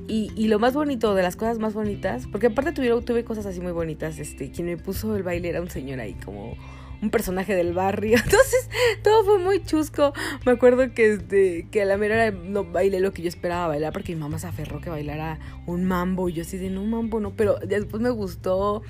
Y, 0.07 0.31
y 0.35 0.47
lo 0.47 0.59
más 0.59 0.73
bonito, 0.73 1.15
de 1.15 1.23
las 1.23 1.35
cosas 1.35 1.57
más 1.57 1.73
bonitas, 1.73 2.27
porque 2.31 2.47
aparte 2.47 2.71
tuve, 2.71 3.01
tuve 3.01 3.23
cosas 3.23 3.45
así 3.47 3.61
muy 3.61 3.71
bonitas, 3.71 4.19
este, 4.19 4.51
quien 4.51 4.67
me 4.67 4.77
puso 4.77 5.15
el 5.15 5.23
baile 5.23 5.49
era 5.49 5.61
un 5.61 5.69
señor 5.69 5.99
ahí 5.99 6.13
como 6.13 6.55
un 7.03 7.09
personaje 7.09 7.53
del 7.53 7.73
barrio. 7.73 8.17
Entonces, 8.23 8.69
todo 9.03 9.23
fue 9.25 9.37
muy 9.37 9.63
chusco. 9.63 10.13
Me 10.45 10.53
acuerdo 10.53 10.93
que, 10.93 11.13
este, 11.13 11.67
que 11.69 11.81
a 11.81 11.85
la 11.85 11.97
mera 11.97 12.31
no 12.31 12.63
bailé 12.63 12.99
lo 12.99 13.11
que 13.11 13.21
yo 13.21 13.27
esperaba 13.27 13.67
bailar 13.67 13.93
porque 13.93 14.15
mi 14.15 14.21
mamá 14.21 14.39
se 14.39 14.47
aferró 14.47 14.79
que 14.79 14.89
bailara 14.89 15.39
un 15.67 15.83
mambo. 15.83 16.29
Y 16.29 16.33
yo 16.33 16.41
así 16.43 16.57
de, 16.57 16.69
no, 16.69 16.83
mambo, 16.83 17.19
no. 17.19 17.31
Pero 17.35 17.59
después 17.59 18.01
me 18.01 18.09
gustó 18.09 18.81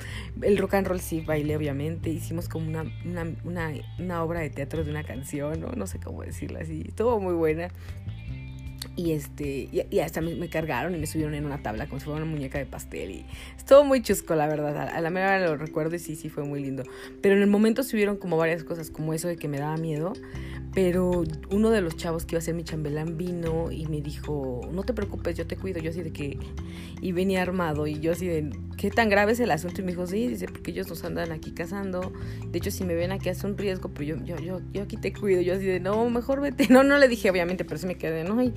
el 0.42 0.58
rock 0.58 0.76
and 0.76 0.88
roll, 0.88 1.00
sí, 1.00 1.22
bailé, 1.22 1.58
obviamente. 1.58 2.10
Hicimos 2.12 2.48
como 2.48 2.68
una, 2.68 2.86
una, 3.04 3.74
una, 3.98 4.24
obra 4.24 4.42
de 4.42 4.50
teatro 4.52 4.84
de 4.84 4.92
una 4.92 5.04
canción, 5.04 5.60
¿no? 5.60 5.72
No 5.72 5.88
sé 5.88 6.00
cómo 6.00 6.22
decirla 6.24 6.60
así. 6.60 6.84
Estuvo 6.88 7.20
muy 7.20 7.34
buena. 7.34 7.70
Y 8.96 9.14
este, 9.14 9.70
y, 9.72 10.00
hasta 10.00 10.22
me, 10.22 10.48
cargaron 10.50 10.94
y 10.94 11.00
me 11.00 11.08
subieron 11.08 11.34
en 11.34 11.46
una 11.46 11.58
tabla 11.58 11.88
como 11.88 12.00
si 12.00 12.06
fuera 12.06 12.22
una 12.22 12.32
muñeca 12.32 12.60
de 12.60 12.66
pastel. 12.66 13.10
Y 13.12 13.26
estuvo 13.58 13.84
muy 13.84 14.02
chusco, 14.04 14.36
la 14.36 14.48
verdad. 14.48 14.90
A, 14.90 15.02
la 15.02 15.10
mera 15.10 15.40
lo 15.40 15.58
recuerdo 15.58 15.96
y 15.96 16.00
sí, 16.00 16.16
sí 16.16 16.30
fue 16.30 16.44
muy 16.44 16.62
lindo. 16.62 16.84
Pero 17.22 17.36
en 17.36 17.42
el 17.42 17.50
momento 17.50 17.82
se 17.82 17.98
vieron 17.98 18.18
como 18.18 18.38
varias 18.38 18.64
cosas, 18.64 18.92
como 18.92 19.14
eso 19.14 19.28
de 19.28 19.38
que 19.38 19.48
me 19.48 19.58
daba 19.58 19.78
miedo. 19.78 20.14
Pero 20.74 21.24
uno 21.52 21.70
de 21.70 21.82
los 21.82 21.96
chavos 21.98 22.26
que 22.26 22.34
iba 22.36 22.40
a 22.40 22.42
ser 22.42 22.56
mi 22.56 22.64
chambelán 22.64 23.16
vino 23.16 23.72
y 23.72 23.86
me 23.86 24.02
dijo, 24.02 24.62
no 24.72 24.84
te 24.84 24.94
preocupes, 24.94 25.38
yo 25.38 25.46
te 25.46 25.56
cuido. 25.56 25.80
Yo 25.80 25.92
así 25.92 26.02
de 26.02 26.12
que, 26.12 26.40
y 27.00 27.12
venía 27.12 27.44
armado. 27.44 27.86
Y 27.86 28.00
yo 28.00 28.14
así 28.14 28.26
de, 28.26 28.50
¿qué 28.76 28.90
tan 28.90 29.08
grave 29.08 29.34
es 29.34 29.40
el 29.40 29.52
asunto? 29.52 29.82
Y 29.82 29.84
me 29.84 29.92
dijo, 29.92 30.08
sí, 30.08 30.28
dice, 30.28 30.48
porque 30.48 30.72
ellos 30.72 30.90
nos 30.90 31.04
andan 31.04 31.32
aquí 31.32 31.52
cazando. 31.52 32.12
De 32.48 32.58
hecho, 32.58 32.72
si 32.72 32.84
me 32.86 32.96
ven 32.96 33.12
aquí 33.12 33.30
hace 33.30 33.46
un 33.46 33.56
riesgo, 33.56 33.92
pero 33.94 34.18
yo, 34.18 34.26
yo, 34.26 34.38
yo, 34.40 34.62
yo 34.72 34.82
aquí 34.82 34.98
te 34.98 35.14
cuido. 35.14 35.42
Yo 35.42 35.54
así 35.54 35.66
de, 35.66 35.80
no, 35.80 36.10
mejor 36.10 36.42
vete. 36.42 36.68
No, 36.74 36.82
no 36.82 36.98
le 36.98 37.08
dije, 37.08 37.30
obviamente, 37.30 37.66
pero 37.66 37.78
sí 37.78 37.86
me 37.86 37.96
quedé, 37.96 38.24
no, 38.24 38.42
y, 38.42 38.52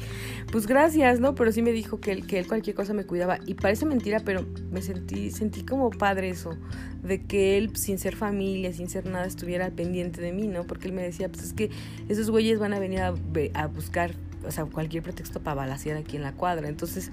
pues 0.50 0.66
gracias, 0.66 1.20
¿no? 1.20 1.34
Pero 1.34 1.52
sí 1.52 1.60
me 1.60 1.72
dijo 1.72 2.00
que 2.00 2.12
él, 2.12 2.26
que 2.26 2.38
él 2.38 2.46
cualquier 2.46 2.74
cosa 2.74 2.94
me 2.94 3.04
cuidaba. 3.04 3.40
Y 3.44 3.54
parece 3.54 3.84
mentira, 3.84 4.20
pero 4.24 4.46
me 4.70 4.80
sentí, 4.80 5.30
sentí 5.30 5.66
como 5.66 5.90
padre 5.90 6.30
eso, 6.30 6.56
de 7.02 7.22
que 7.26 7.58
él, 7.58 7.76
sin 7.76 7.98
ser 7.98 8.16
familia, 8.16 8.72
sin 8.72 8.88
ser 8.88 9.04
nada, 9.04 9.26
estuviera 9.26 9.70
pendiente 9.70 10.22
de 10.22 10.32
mí, 10.32 10.48
¿no? 10.48 10.66
Porque 10.66 10.88
él 10.88 10.94
me 10.94 11.02
decía, 11.02 11.28
pues 11.28 11.44
es 11.44 11.52
que 11.52 11.68
esos 12.08 12.30
güeyes 12.30 12.58
van 12.58 12.72
a 12.72 12.78
venir 12.78 13.00
a, 13.00 13.66
buscar, 13.66 14.12
o 14.46 14.50
sea, 14.50 14.64
cualquier 14.64 15.02
pretexto 15.02 15.40
para 15.40 15.54
balasear 15.54 15.96
aquí 15.96 16.16
en 16.16 16.22
la 16.22 16.32
cuadra. 16.32 16.68
Entonces, 16.68 17.10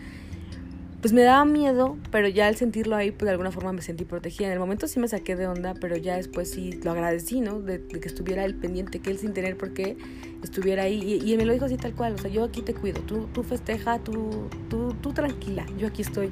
pues 1.01 1.11
me 1.11 1.23
daba 1.23 1.43
miedo, 1.43 1.97
pero 2.11 2.27
ya 2.29 2.47
al 2.47 2.55
sentirlo 2.55 2.95
ahí, 2.95 3.11
pues 3.11 3.25
de 3.25 3.31
alguna 3.31 3.51
forma 3.51 3.73
me 3.73 3.81
sentí 3.81 4.05
protegida. 4.05 4.47
En 4.47 4.53
el 4.53 4.59
momento 4.59 4.87
sí 4.87 4.99
me 4.99 5.07
saqué 5.07 5.35
de 5.35 5.47
onda, 5.47 5.73
pero 5.73 5.97
ya 5.97 6.15
después 6.15 6.49
sí 6.49 6.79
lo 6.83 6.91
agradecí, 6.91 7.41
¿no? 7.41 7.59
De, 7.59 7.85
que 7.85 8.07
estuviera 8.07 8.45
el 8.45 8.55
pendiente, 8.55 8.99
que 8.99 9.09
él 9.09 9.17
sin 9.17 9.33
tener 9.33 9.57
por 9.57 9.73
qué 9.73 9.97
estuviera 10.43 10.83
ahí. 10.83 11.21
Y, 11.23 11.29
y, 11.29 11.35
me 11.37 11.45
lo 11.45 11.53
dijo 11.53 11.65
así 11.65 11.75
tal 11.75 11.93
cual, 11.93 12.13
o 12.13 12.17
sea, 12.17 12.29
yo 12.29 12.43
aquí 12.43 12.61
te 12.61 12.73
cuido, 12.73 13.01
tú, 13.01 13.27
tú 13.33 13.43
festeja, 13.43 13.99
tú, 13.99 14.47
tú, 14.69 14.95
tú 15.01 15.11
tranquila, 15.11 15.65
yo 15.77 15.87
aquí 15.87 16.03
estoy. 16.03 16.31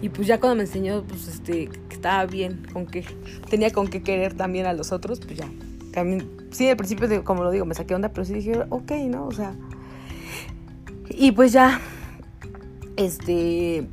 Y 0.00 0.10
pues 0.10 0.28
ya 0.28 0.38
cuando 0.38 0.56
me 0.56 0.62
enseñó, 0.62 1.02
pues 1.02 1.26
este, 1.26 1.68
que 1.88 1.94
estaba 1.94 2.26
bien, 2.26 2.66
con 2.72 2.86
que 2.86 3.04
tenía 3.48 3.70
con 3.72 3.88
qué 3.88 4.02
querer 4.02 4.34
también 4.34 4.66
a 4.66 4.74
los 4.74 4.92
otros, 4.92 5.18
pues 5.20 5.38
ya. 5.38 5.48
También, 5.94 6.48
sí, 6.50 6.68
al 6.68 6.76
principio, 6.76 7.22
como 7.22 7.44
lo 7.44 7.52
digo, 7.52 7.64
me 7.66 7.74
saqué 7.74 7.94
onda, 7.94 8.08
pero 8.08 8.24
sí 8.24 8.34
dije, 8.34 8.64
ok, 8.68 8.90
¿no? 9.06 9.26
O 9.26 9.32
sea. 9.32 9.54
Y 11.08 11.30
pues 11.30 11.52
ya, 11.52 11.80
este, 12.96 13.86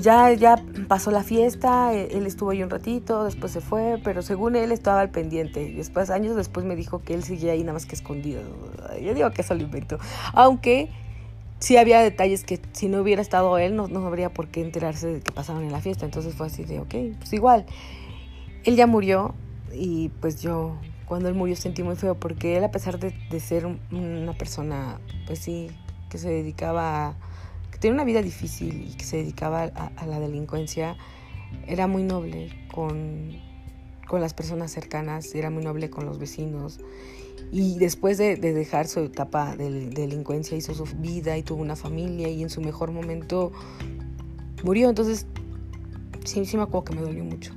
ya, 0.00 0.32
ya 0.32 0.60
pasó 0.88 1.12
la 1.12 1.22
fiesta, 1.22 1.94
e, 1.94 2.16
él 2.16 2.26
estuvo 2.26 2.50
ahí 2.50 2.60
un 2.60 2.70
ratito, 2.70 3.22
después 3.22 3.52
se 3.52 3.60
fue, 3.60 4.00
pero 4.02 4.22
según 4.22 4.56
él 4.56 4.72
estaba 4.72 5.00
al 5.00 5.10
pendiente. 5.10 5.72
Después, 5.76 6.10
años 6.10 6.34
después 6.34 6.66
me 6.66 6.74
dijo 6.74 7.02
que 7.04 7.14
él 7.14 7.22
seguía 7.22 7.52
ahí 7.52 7.60
nada 7.60 7.74
más 7.74 7.86
que 7.86 7.94
escondido. 7.94 8.42
Yo 9.00 9.14
digo 9.14 9.30
que 9.30 9.42
eso 9.42 9.54
lo 9.54 9.62
inventó. 9.62 9.98
Aunque 10.32 10.90
sí 11.60 11.76
había 11.76 12.00
detalles 12.00 12.42
que 12.42 12.60
si 12.72 12.88
no 12.88 13.00
hubiera 13.00 13.22
estado 13.22 13.58
él 13.58 13.76
no, 13.76 13.86
no 13.86 14.04
habría 14.04 14.32
por 14.32 14.48
qué 14.48 14.60
enterarse 14.60 15.06
de 15.06 15.20
que 15.20 15.30
pasaron 15.30 15.62
en 15.62 15.70
la 15.70 15.80
fiesta. 15.80 16.04
Entonces 16.04 16.34
fue 16.34 16.48
así 16.48 16.64
de, 16.64 16.80
ok, 16.80 17.16
pues 17.18 17.32
igual. 17.32 17.64
Él 18.64 18.74
ya 18.74 18.88
murió 18.88 19.36
y 19.72 20.10
pues 20.20 20.40
yo 20.40 20.78
cuando 21.06 21.28
él 21.28 21.34
murió 21.34 21.56
sentí 21.56 21.82
muy 21.82 21.96
feo 21.96 22.14
porque 22.14 22.56
él 22.56 22.64
a 22.64 22.70
pesar 22.70 22.98
de, 22.98 23.14
de 23.30 23.40
ser 23.40 23.66
una 23.66 24.32
persona, 24.34 25.00
pues 25.26 25.38
sí, 25.38 25.70
que 26.10 26.18
se 26.18 26.28
dedicaba 26.28 27.08
a 27.08 27.16
tenía 27.80 27.94
una 27.94 28.04
vida 28.04 28.22
difícil 28.22 28.88
y 28.90 28.96
que 28.96 29.04
se 29.04 29.18
dedicaba 29.18 29.64
a, 29.64 30.06
la 30.06 30.20
delincuencia, 30.20 30.96
era 31.66 31.86
muy 31.86 32.02
noble 32.02 32.50
con, 32.72 33.36
con, 34.06 34.20
las 34.20 34.34
personas 34.34 34.72
cercanas, 34.72 35.34
era 35.34 35.50
muy 35.50 35.64
noble 35.64 35.90
con 35.90 36.04
los 36.04 36.18
vecinos. 36.18 36.80
Y 37.50 37.78
después 37.78 38.18
de, 38.18 38.36
dejar 38.36 38.88
su 38.88 39.00
etapa 39.00 39.56
de, 39.56 39.90
delincuencia, 39.90 40.56
hizo 40.56 40.74
su 40.74 40.84
vida 40.96 41.36
y 41.38 41.42
tuvo 41.42 41.62
una 41.62 41.76
familia 41.76 42.28
y 42.28 42.42
en 42.42 42.50
su 42.50 42.60
mejor 42.60 42.90
momento 42.90 43.52
murió. 44.64 44.88
Entonces, 44.88 45.26
sí, 46.24 46.44
sí 46.44 46.56
me 46.56 46.64
acuerdo 46.64 46.84
que 46.84 46.94
me 46.94 47.02
dolió 47.02 47.24
mucho. 47.24 47.54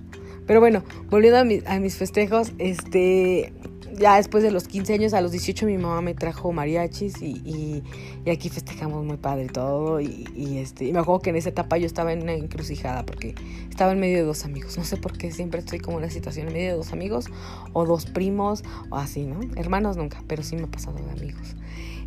Pero 0.52 0.60
bueno, 0.60 0.84
volviendo 1.10 1.40
a, 1.66 1.80
mis 1.80 1.96
festejos, 1.96 2.52
este, 2.58 3.54
ya 3.98 4.18
después 4.18 4.44
de 4.44 4.52
los 4.52 4.68
15 4.68 4.96
años, 4.96 5.14
a 5.14 5.22
los 5.22 5.32
18 5.32 5.66
mi 5.66 5.78
mamá 5.78 6.02
me 6.02 6.14
trajo 6.14 6.52
mariachis 6.52 7.22
y, 7.22 7.82
aquí 8.30 8.50
festejamos 8.50 9.06
muy 9.06 9.16
padre 9.16 9.48
todo. 9.48 10.02
Y, 10.02 10.58
este, 10.58 10.84
y 10.88 10.92
me 10.92 11.00
acuerdo 11.00 11.22
que 11.22 11.30
en 11.30 11.38
esa 11.38 11.48
etapa 11.48 11.78
yo 11.78 11.86
estaba 11.86 12.12
en 12.12 12.24
una 12.24 12.34
encrucijada 12.34 13.06
porque 13.06 13.34
estaba 13.70 13.94
en 13.94 14.02
medio 14.02 14.18
de 14.18 14.24
dos 14.24 14.44
amigos. 14.44 14.78
No 14.78 14.84
sé 14.84 14.98
por 14.98 15.18
qué 15.18 15.32
siempre 15.32 15.62
estoy 15.62 15.80
como 15.80 16.00
en 16.00 16.04
una 16.04 16.12
situación 16.12 16.48
en 16.48 16.54
medio 16.54 16.72
de 16.72 16.76
dos 16.76 16.92
amigos 16.92 17.28
o 17.72 17.86
dos 17.86 18.06
primos 18.06 18.62
o 18.90 18.98
así, 18.98 19.24
¿no? 19.24 19.40
Hermanos 19.56 19.96
nunca, 19.96 20.22
pero 20.28 20.44
sí 20.44 20.58
me 20.58 20.64
ha 20.64 20.68
pasado 20.68 20.98
de 20.98 21.10
amigos. 21.12 21.56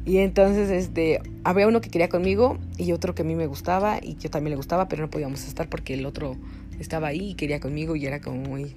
Y 0.04 0.18
entonces 0.18 0.68
este, 0.68 1.22
había 1.44 1.66
uno 1.66 1.80
que 1.80 1.88
quería 1.88 2.10
conmigo 2.10 2.58
y 2.76 2.92
otro 2.92 3.14
que 3.14 3.22
a 3.22 3.24
mí 3.24 3.34
me 3.34 3.46
gustaba 3.46 3.98
y 4.02 4.16
yo 4.16 4.28
también 4.28 4.50
le 4.50 4.56
gustaba, 4.56 4.86
pero 4.86 5.02
no 5.02 5.08
podíamos 5.08 5.46
estar 5.48 5.70
porque 5.70 5.94
el 5.94 6.04
otro 6.04 6.36
estaba 6.84 7.08
ahí 7.08 7.30
y 7.30 7.34
quería 7.34 7.58
conmigo 7.58 7.96
y 7.96 8.06
era 8.06 8.20
como 8.20 8.36
muy 8.36 8.76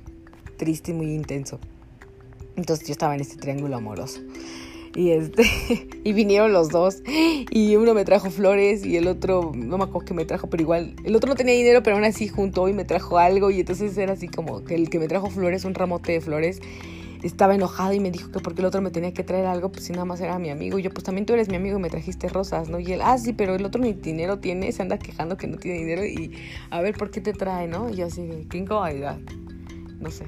triste 0.57 0.91
y 0.91 0.93
muy 0.95 1.13
intenso. 1.13 1.59
Entonces 2.55 2.87
yo 2.87 2.91
estaba 2.91 3.13
en 3.13 3.21
este 3.21 3.37
triángulo 3.37 3.75
amoroso. 3.75 4.21
Y, 4.95 5.11
este, 5.11 5.43
y 6.03 6.13
vinieron 6.13 6.51
los 6.51 6.69
dos. 6.69 7.03
Y 7.51 7.75
uno 7.75 7.93
me 7.93 8.03
trajo 8.03 8.31
flores 8.31 8.83
y 8.83 8.97
el 8.97 9.07
otro, 9.07 9.51
no 9.53 9.77
me 9.77 9.83
acuerdo 9.83 10.05
que 10.07 10.13
me 10.15 10.25
trajo, 10.25 10.49
pero 10.49 10.63
igual, 10.63 10.95
el 11.03 11.15
otro 11.15 11.29
no 11.29 11.35
tenía 11.35 11.53
dinero, 11.53 11.83
pero 11.83 11.95
aún 11.95 12.05
así 12.05 12.27
juntó 12.27 12.67
y 12.67 12.73
me 12.73 12.83
trajo 12.83 13.19
algo. 13.19 13.51
Y 13.51 13.59
entonces 13.59 13.95
era 13.97 14.13
así 14.13 14.27
como 14.27 14.63
que 14.63 14.73
el 14.73 14.89
que 14.89 14.97
me 14.99 15.07
trajo 15.07 15.29
flores, 15.29 15.65
un 15.65 15.75
ramote 15.75 16.13
de 16.13 16.21
flores, 16.21 16.61
estaba 17.24 17.55
enojado 17.55 17.93
y 17.93 18.00
me 18.00 18.12
dijo 18.12 18.31
que 18.31 18.39
porque 18.39 18.62
el 18.62 18.67
otro 18.67 18.81
me 18.81 18.91
tenía 18.91 19.13
que 19.13 19.24
traer 19.24 19.45
algo, 19.45 19.71
pues 19.71 19.86
si 19.86 19.93
nada 19.93 20.05
más 20.05 20.21
era 20.21 20.38
mi 20.39 20.50
amigo. 20.50 20.79
Y 20.79 20.83
yo, 20.83 20.91
pues 20.91 21.03
también 21.03 21.25
tú 21.25 21.33
eres 21.33 21.50
mi 21.50 21.55
amigo 21.55 21.77
y 21.77 21.81
me 21.81 21.89
trajiste 21.89 22.27
rosas, 22.29 22.69
¿no? 22.69 22.79
Y 22.79 22.93
él, 22.93 23.01
ah, 23.03 23.17
sí, 23.17 23.33
pero 23.33 23.55
el 23.55 23.65
otro 23.65 23.81
ni 23.81 23.93
dinero 23.93 24.39
tiene, 24.39 24.71
se 24.71 24.81
anda 24.81 24.97
quejando 24.97 25.38
que 25.38 25.47
no 25.47 25.57
tiene 25.57 25.79
dinero 25.79 26.05
y 26.05 26.33
a 26.69 26.81
ver 26.81 26.95
por 26.95 27.12
qué 27.12 27.21
te 27.21 27.33
trae, 27.33 27.67
¿no? 27.67 27.89
Y 27.89 27.97
yo 27.97 28.05
así, 28.07 28.47
qué 28.50 28.57
incomodidad. 28.57 29.17
No 30.00 30.12
sé, 30.12 30.25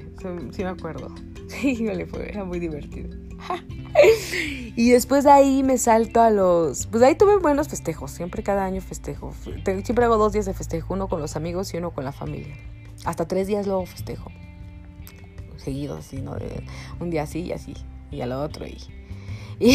sí 0.52 0.62
me 0.62 0.70
acuerdo. 0.70 1.14
Sí, 1.50 1.74
le 1.78 2.06
fue, 2.06 2.28
era 2.28 2.44
muy 2.44 2.60
divertido. 2.60 3.08
y 4.76 4.90
después 4.90 5.24
de 5.24 5.32
ahí 5.32 5.64
me 5.64 5.78
salto 5.78 6.20
a 6.20 6.30
los... 6.30 6.86
Pues 6.86 7.00
de 7.00 7.08
ahí 7.08 7.14
tuve 7.16 7.38
buenos 7.38 7.68
festejos, 7.68 8.12
siempre 8.12 8.44
cada 8.44 8.64
año 8.64 8.80
festejo. 8.80 9.34
Siempre 9.64 10.04
hago 10.04 10.16
dos 10.16 10.32
días 10.32 10.46
de 10.46 10.54
festejo, 10.54 10.94
uno 10.94 11.08
con 11.08 11.20
los 11.20 11.34
amigos 11.34 11.74
y 11.74 11.78
uno 11.78 11.90
con 11.90 12.04
la 12.04 12.12
familia. 12.12 12.54
Hasta 13.04 13.26
tres 13.26 13.48
días 13.48 13.66
luego 13.66 13.84
festejo. 13.86 14.30
Seguidos, 15.62 16.00
así, 16.00 16.20
¿no? 16.20 16.34
De 16.34 16.64
un 17.00 17.10
día 17.10 17.22
así 17.22 17.40
y 17.40 17.52
así, 17.52 17.74
y 18.10 18.20
al 18.20 18.32
otro. 18.32 18.66
Y, 18.66 18.78
y, 19.60 19.74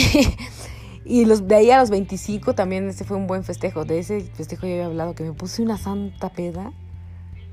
y 1.05 1.25
los, 1.25 1.47
de 1.47 1.55
ahí 1.55 1.71
a 1.71 1.79
los 1.79 1.89
25 1.89 2.55
también 2.55 2.89
ese 2.89 3.03
fue 3.03 3.17
un 3.17 3.27
buen 3.27 3.43
festejo. 3.43 3.85
De 3.85 3.99
ese 3.99 4.21
festejo 4.21 4.67
yo 4.67 4.73
había 4.73 4.85
hablado 4.87 5.15
que 5.15 5.23
me 5.23 5.33
puse 5.33 5.61
una 5.61 5.77
santa 5.77 6.29
peda 6.29 6.73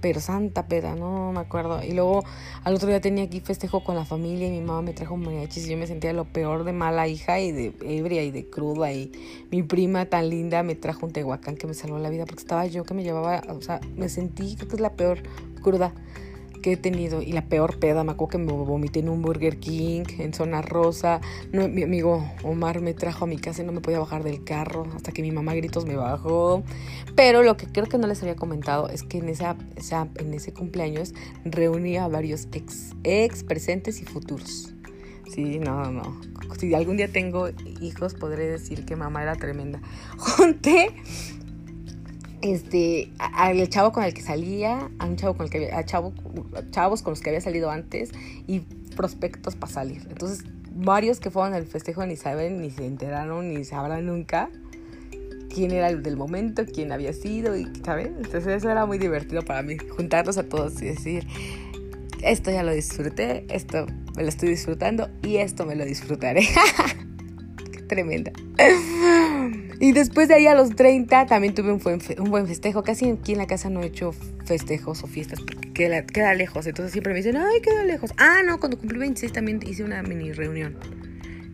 pero 0.02 0.20
santa 0.20 0.66
peda, 0.66 0.96
no 0.96 1.32
me 1.32 1.40
acuerdo. 1.40 1.82
Y 1.82 1.92
luego 1.92 2.24
al 2.64 2.74
otro 2.74 2.88
día 2.88 3.00
tenía 3.00 3.24
aquí 3.24 3.40
festejo 3.40 3.82
con 3.84 3.94
la 3.94 4.04
familia 4.04 4.48
y 4.48 4.50
mi 4.50 4.60
mamá 4.60 4.82
me 4.82 4.92
trajo 4.92 5.16
mariachis 5.16 5.66
y 5.66 5.70
yo 5.70 5.76
me 5.78 5.86
sentía 5.86 6.12
lo 6.12 6.24
peor 6.24 6.64
de 6.64 6.72
mala 6.72 7.06
hija 7.06 7.40
y 7.40 7.52
de 7.52 7.72
ebria 7.80 8.22
y 8.24 8.32
de 8.32 8.50
cruda. 8.50 8.92
Y 8.92 9.12
mi 9.50 9.62
prima 9.62 10.04
tan 10.06 10.28
linda 10.28 10.62
me 10.64 10.74
trajo 10.74 11.06
un 11.06 11.12
tehuacán 11.12 11.56
que 11.56 11.68
me 11.68 11.74
salvó 11.74 11.98
la 11.98 12.10
vida 12.10 12.26
porque 12.26 12.42
estaba 12.42 12.66
yo 12.66 12.84
que 12.84 12.94
me 12.94 13.04
llevaba, 13.04 13.42
o 13.48 13.62
sea, 13.62 13.80
me 13.96 14.08
sentí, 14.08 14.56
creo 14.56 14.68
que 14.68 14.74
es 14.74 14.82
la 14.82 14.92
peor 14.92 15.22
cruda 15.62 15.94
que 16.62 16.72
he 16.72 16.76
tenido 16.76 17.20
y 17.20 17.32
la 17.32 17.42
peor 17.42 17.78
peda, 17.78 18.04
me 18.04 18.12
acuerdo 18.12 18.30
que 18.30 18.38
me 18.38 18.52
vomité 18.52 19.00
en 19.00 19.08
un 19.08 19.20
Burger 19.20 19.58
King, 19.58 20.04
en 20.18 20.32
zona 20.32 20.62
rosa, 20.62 21.20
no, 21.52 21.68
mi 21.68 21.82
amigo 21.82 22.24
Omar 22.44 22.80
me 22.80 22.94
trajo 22.94 23.24
a 23.24 23.26
mi 23.28 23.36
casa 23.36 23.62
y 23.62 23.66
no 23.66 23.72
me 23.72 23.80
podía 23.80 23.98
bajar 23.98 24.22
del 24.22 24.44
carro 24.44 24.86
hasta 24.94 25.12
que 25.12 25.22
mi 25.22 25.30
mamá 25.30 25.54
gritos 25.54 25.84
me 25.84 25.96
bajó, 25.96 26.62
pero 27.16 27.42
lo 27.42 27.56
que 27.56 27.66
creo 27.66 27.86
que 27.86 27.98
no 27.98 28.06
les 28.06 28.22
había 28.22 28.36
comentado 28.36 28.88
es 28.88 29.02
que 29.02 29.18
en, 29.18 29.28
esa, 29.28 29.56
en 30.16 30.34
ese 30.34 30.52
cumpleaños 30.52 31.14
reuní 31.44 31.96
a 31.98 32.08
varios 32.08 32.48
ex, 32.52 32.92
ex 33.04 33.44
presentes 33.44 34.00
y 34.00 34.04
futuros. 34.04 34.72
Sí, 35.32 35.58
no, 35.58 35.90
no. 35.90 36.20
Si 36.58 36.74
algún 36.74 36.98
día 36.98 37.08
tengo 37.08 37.48
hijos, 37.80 38.12
podré 38.14 38.46
decir 38.46 38.84
que 38.84 38.96
mamá 38.96 39.22
era 39.22 39.34
tremenda. 39.34 39.80
Junté 40.18 40.94
este, 42.42 43.10
al 43.18 43.68
chavo 43.68 43.92
con 43.92 44.04
el 44.04 44.12
que 44.12 44.22
salía, 44.22 44.90
a 44.98 45.06
un 45.06 45.16
chavo 45.16 45.34
con 45.34 45.44
el 45.46 45.50
que 45.50 45.58
había, 45.58 45.78
a 45.78 45.84
chavo, 45.84 46.12
chavos 46.70 47.02
con 47.02 47.12
los 47.12 47.20
que 47.20 47.30
había 47.30 47.40
salido 47.40 47.70
antes 47.70 48.10
y 48.46 48.60
prospectos 48.96 49.56
para 49.56 49.72
salir. 49.72 50.02
Entonces, 50.10 50.44
varios 50.74 51.20
que 51.20 51.30
fueron 51.30 51.54
al 51.54 51.66
festejo 51.66 52.04
ni 52.04 52.16
saben, 52.16 52.60
ni 52.60 52.70
se 52.70 52.86
enteraron, 52.86 53.54
ni 53.54 53.64
sabrán 53.64 54.06
nunca 54.06 54.50
quién 55.52 55.70
era 55.70 55.88
el 55.88 56.02
del 56.02 56.16
momento, 56.16 56.64
quién 56.66 56.92
había 56.92 57.12
sido, 57.12 57.56
y 57.56 57.68
¿saben? 57.84 58.16
Entonces 58.16 58.46
eso 58.46 58.70
era 58.70 58.86
muy 58.86 58.98
divertido 58.98 59.42
para 59.42 59.62
mí, 59.62 59.76
juntarlos 59.78 60.38
a 60.38 60.44
todos 60.44 60.80
y 60.82 60.86
decir, 60.86 61.26
esto 62.22 62.50
ya 62.50 62.62
lo 62.62 62.72
disfruté, 62.72 63.44
esto 63.50 63.86
me 64.16 64.22
lo 64.22 64.28
estoy 64.28 64.50
disfrutando 64.50 65.10
y 65.22 65.36
esto 65.36 65.66
me 65.66 65.76
lo 65.76 65.84
disfrutaré. 65.84 66.46
Qué 67.72 67.82
tremenda. 67.82 68.32
Y 69.82 69.90
después 69.90 70.28
de 70.28 70.34
ahí 70.34 70.46
a 70.46 70.54
los 70.54 70.76
30 70.76 71.26
también 71.26 71.56
tuve 71.56 71.72
un 71.72 71.80
buen, 71.80 72.00
un 72.18 72.30
buen 72.30 72.46
festejo. 72.46 72.84
Casi 72.84 73.10
aquí 73.10 73.32
en 73.32 73.38
la 73.38 73.48
casa 73.48 73.68
no 73.68 73.82
he 73.82 73.86
hecho 73.86 74.12
festejos 74.44 75.02
o 75.02 75.08
fiestas 75.08 75.40
porque 75.40 75.72
queda, 75.72 76.34
lejos. 76.34 76.68
Entonces 76.68 76.92
siempre 76.92 77.12
me 77.12 77.16
dicen, 77.16 77.36
ay, 77.36 77.60
queda 77.62 77.82
lejos. 77.82 78.12
Ah, 78.16 78.42
no, 78.46 78.60
cuando 78.60 78.78
cumplí 78.78 79.00
26 79.00 79.32
también 79.32 79.58
hice 79.66 79.82
una 79.82 80.00
mini 80.04 80.30
reunión. 80.30 80.76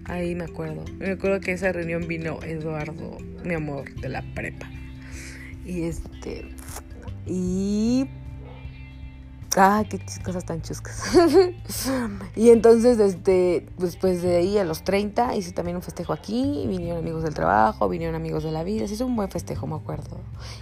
Ahí 0.05 0.35
me 0.35 0.45
acuerdo. 0.45 0.85
Me 0.99 1.13
acuerdo 1.13 1.41
que 1.41 1.53
esa 1.53 1.73
reunión 1.73 2.07
vino 2.07 2.39
Eduardo, 2.43 3.17
mi 3.45 3.55
amor, 3.55 3.95
de 3.95 4.11
la 4.11 4.23
prepa. 4.35 4.71
Y 5.65 5.85
este. 5.85 6.45
Y 7.25 8.09
Ah, 9.57 9.83
qué 9.89 9.99
cosas 10.23 10.45
tan 10.45 10.61
chuscas. 10.61 11.03
y 12.37 12.51
entonces, 12.51 12.99
este, 12.99 13.67
después 13.79 14.21
de 14.23 14.37
ahí 14.37 14.59
a 14.59 14.65
los 14.65 14.85
30, 14.85 15.35
hice 15.37 15.53
también 15.53 15.77
un 15.77 15.83
festejo 15.83 16.13
aquí. 16.13 16.65
Vinieron 16.69 16.99
amigos 16.99 17.23
del 17.23 17.35
trabajo, 17.35 17.89
vinieron 17.89 18.15
amigos 18.15 18.45
de 18.45 18.53
la 18.53 18.63
vida. 18.63 18.87
Se 18.87 18.95
hizo 18.95 19.07
un 19.07 19.17
buen 19.17 19.31
festejo, 19.31 19.67
me 19.67 19.77
acuerdo. 19.77 20.19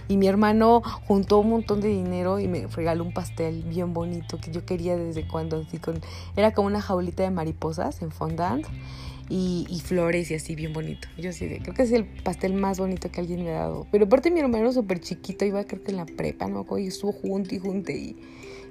Y 0.07 0.15
mi 0.15 0.27
hermano 0.27 0.81
juntó 1.05 1.39
un 1.39 1.49
montón 1.49 1.81
de 1.81 1.89
dinero 1.89 2.39
y 2.39 2.47
me 2.47 2.67
regaló 2.67 3.03
un 3.03 3.13
pastel 3.13 3.63
bien 3.63 3.93
bonito 3.93 4.37
que 4.37 4.51
yo 4.51 4.65
quería 4.65 4.95
desde 4.95 5.27
cuando. 5.27 5.57
Así 5.57 5.79
con, 5.79 5.99
era 6.37 6.53
como 6.53 6.67
una 6.67 6.81
jaulita 6.81 7.23
de 7.23 7.31
mariposas 7.31 8.01
en 8.01 8.11
fondant. 8.11 8.65
Y, 9.29 9.81
flores 9.83 10.31
y 10.31 10.35
así 10.35 10.55
bien 10.55 10.71
bonito. 10.71 11.09
Yo 11.17 11.33
sí, 11.33 11.59
creo 11.61 11.73
que 11.73 11.83
es 11.83 11.91
el 11.91 12.05
pastel 12.05 12.53
más 12.53 12.79
bonito 12.79 13.11
que 13.11 13.19
alguien 13.19 13.43
me 13.43 13.49
ha 13.49 13.59
dado. 13.59 13.85
Pero 13.91 14.05
aparte 14.05 14.31
mi 14.31 14.39
hermano 14.39 14.71
súper 14.71 15.01
chiquito, 15.01 15.43
iba 15.43 15.65
creo 15.65 15.83
que 15.83 15.91
en 15.91 15.97
la 15.97 16.05
prepa, 16.05 16.47
¿no? 16.47 16.65
Y 16.77 16.87
estuvo 16.87 17.11
junto 17.11 17.53
y 17.53 17.59
junto 17.59 17.91
y 17.91 18.15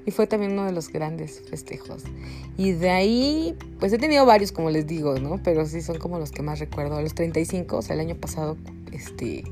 y 0.07 0.13
fue 0.13 0.27
también 0.27 0.53
uno 0.53 0.65
de 0.65 0.73
los 0.73 0.91
grandes 0.91 1.43
festejos. 1.51 2.05
Y 2.57 2.73
de 2.73 2.91
ahí, 2.91 3.57
pues 3.81 3.93
he 3.93 3.99
tenido 3.99 4.25
varios, 4.25 4.53
como 4.53 4.71
les 4.71 4.87
digo, 4.87 5.19
¿no? 5.19 5.41
Pero 5.43 5.67
sí 5.67 5.83
son 5.83 5.99
como 5.99 6.19
los 6.19 6.31
que 6.31 6.43
más 6.43 6.61
recuerdo. 6.61 7.03
Los 7.03 7.15
35, 7.15 7.77
o 7.77 7.83
sea, 7.83 7.95
el 7.95 8.01
año 8.01 8.15
pasado, 8.15 8.57
este, 8.93 9.45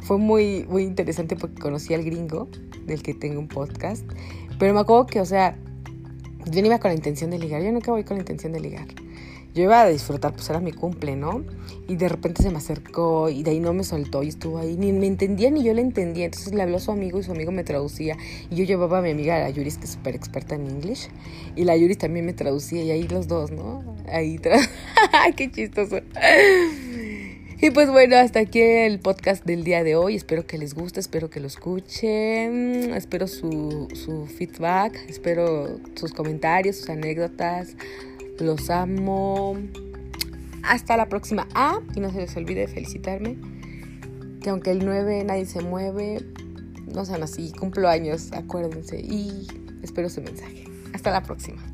fue 0.00 0.18
muy, 0.18 0.64
muy 0.68 0.84
interesante 0.84 1.36
porque 1.36 1.60
conocí 1.60 1.92
al 1.94 2.02
gringo, 2.02 2.48
del 2.86 3.02
que 3.02 3.14
tengo 3.14 3.38
un 3.38 3.48
podcast. 3.48 4.04
Pero 4.58 4.72
me 4.72 4.80
acuerdo 4.80 5.06
que, 5.06 5.20
o 5.20 5.26
sea, 5.26 5.56
yo 6.50 6.60
no 6.62 6.66
iba 6.66 6.78
con 6.78 6.90
la 6.90 6.94
intención 6.96 7.30
de 7.30 7.38
ligar. 7.38 7.62
Yo 7.62 7.70
nunca 7.70 7.92
voy 7.92 8.04
con 8.04 8.16
la 8.16 8.22
intención 8.22 8.52
de 8.52 8.60
ligar 8.60 9.03
yo 9.54 9.62
iba 9.62 9.82
a 9.82 9.88
disfrutar, 9.88 10.32
pues 10.32 10.50
era 10.50 10.58
mi 10.58 10.72
cumple, 10.72 11.14
¿no? 11.14 11.44
Y 11.86 11.94
de 11.94 12.08
repente 12.08 12.42
se 12.42 12.50
me 12.50 12.56
acercó 12.56 13.28
y 13.28 13.44
de 13.44 13.52
ahí 13.52 13.60
no 13.60 13.72
me 13.72 13.84
soltó 13.84 14.24
y 14.24 14.28
estuvo 14.28 14.58
ahí. 14.58 14.76
Ni 14.76 14.92
me 14.92 15.06
entendía 15.06 15.48
ni 15.50 15.62
yo 15.62 15.72
le 15.74 15.80
entendía. 15.80 16.24
Entonces 16.24 16.52
le 16.52 16.62
habló 16.62 16.78
a 16.78 16.80
su 16.80 16.90
amigo 16.90 17.20
y 17.20 17.22
su 17.22 17.30
amigo 17.30 17.52
me 17.52 17.62
traducía. 17.62 18.16
Y 18.50 18.56
yo 18.56 18.64
llevaba 18.64 18.98
a 18.98 19.02
mi 19.02 19.10
amiga, 19.10 19.38
la 19.38 19.50
Yuris, 19.50 19.78
que 19.78 19.84
es 19.84 19.90
súper 19.90 20.16
experta 20.16 20.56
en 20.56 20.66
inglés. 20.66 21.08
Y 21.54 21.64
la 21.64 21.76
Yuris 21.76 21.98
también 21.98 22.26
me 22.26 22.32
traducía 22.32 22.82
y 22.82 22.90
ahí 22.90 23.06
los 23.06 23.28
dos, 23.28 23.52
¿no? 23.52 23.84
Ahí, 24.08 24.40
qué 25.36 25.50
chistoso. 25.52 26.00
Y 27.60 27.70
pues 27.70 27.88
bueno, 27.88 28.16
hasta 28.16 28.40
aquí 28.40 28.60
el 28.60 28.98
podcast 28.98 29.44
del 29.44 29.62
día 29.62 29.84
de 29.84 29.94
hoy. 29.94 30.16
Espero 30.16 30.46
que 30.46 30.58
les 30.58 30.74
guste, 30.74 30.98
espero 30.98 31.30
que 31.30 31.38
lo 31.38 31.46
escuchen, 31.46 32.92
espero 32.92 33.28
su, 33.28 33.88
su 33.94 34.26
feedback, 34.26 34.96
espero 35.08 35.78
sus 35.94 36.12
comentarios, 36.12 36.76
sus 36.76 36.90
anécdotas, 36.90 37.76
los 38.38 38.70
amo. 38.70 39.56
Hasta 40.62 40.96
la 40.96 41.08
próxima. 41.08 41.46
Ah, 41.54 41.80
y 41.94 42.00
no 42.00 42.10
se 42.10 42.18
les 42.18 42.36
olvide 42.36 42.66
felicitarme. 42.68 43.36
Que 44.40 44.50
aunque 44.50 44.70
el 44.70 44.84
9 44.84 45.24
nadie 45.24 45.46
se 45.46 45.60
mueve, 45.60 46.24
no 46.92 47.04
sean 47.04 47.22
así. 47.22 47.52
Cumplo 47.52 47.88
años, 47.88 48.32
acuérdense. 48.32 49.00
Y 49.00 49.46
espero 49.82 50.08
su 50.08 50.22
mensaje. 50.22 50.64
Hasta 50.92 51.10
la 51.10 51.22
próxima. 51.22 51.73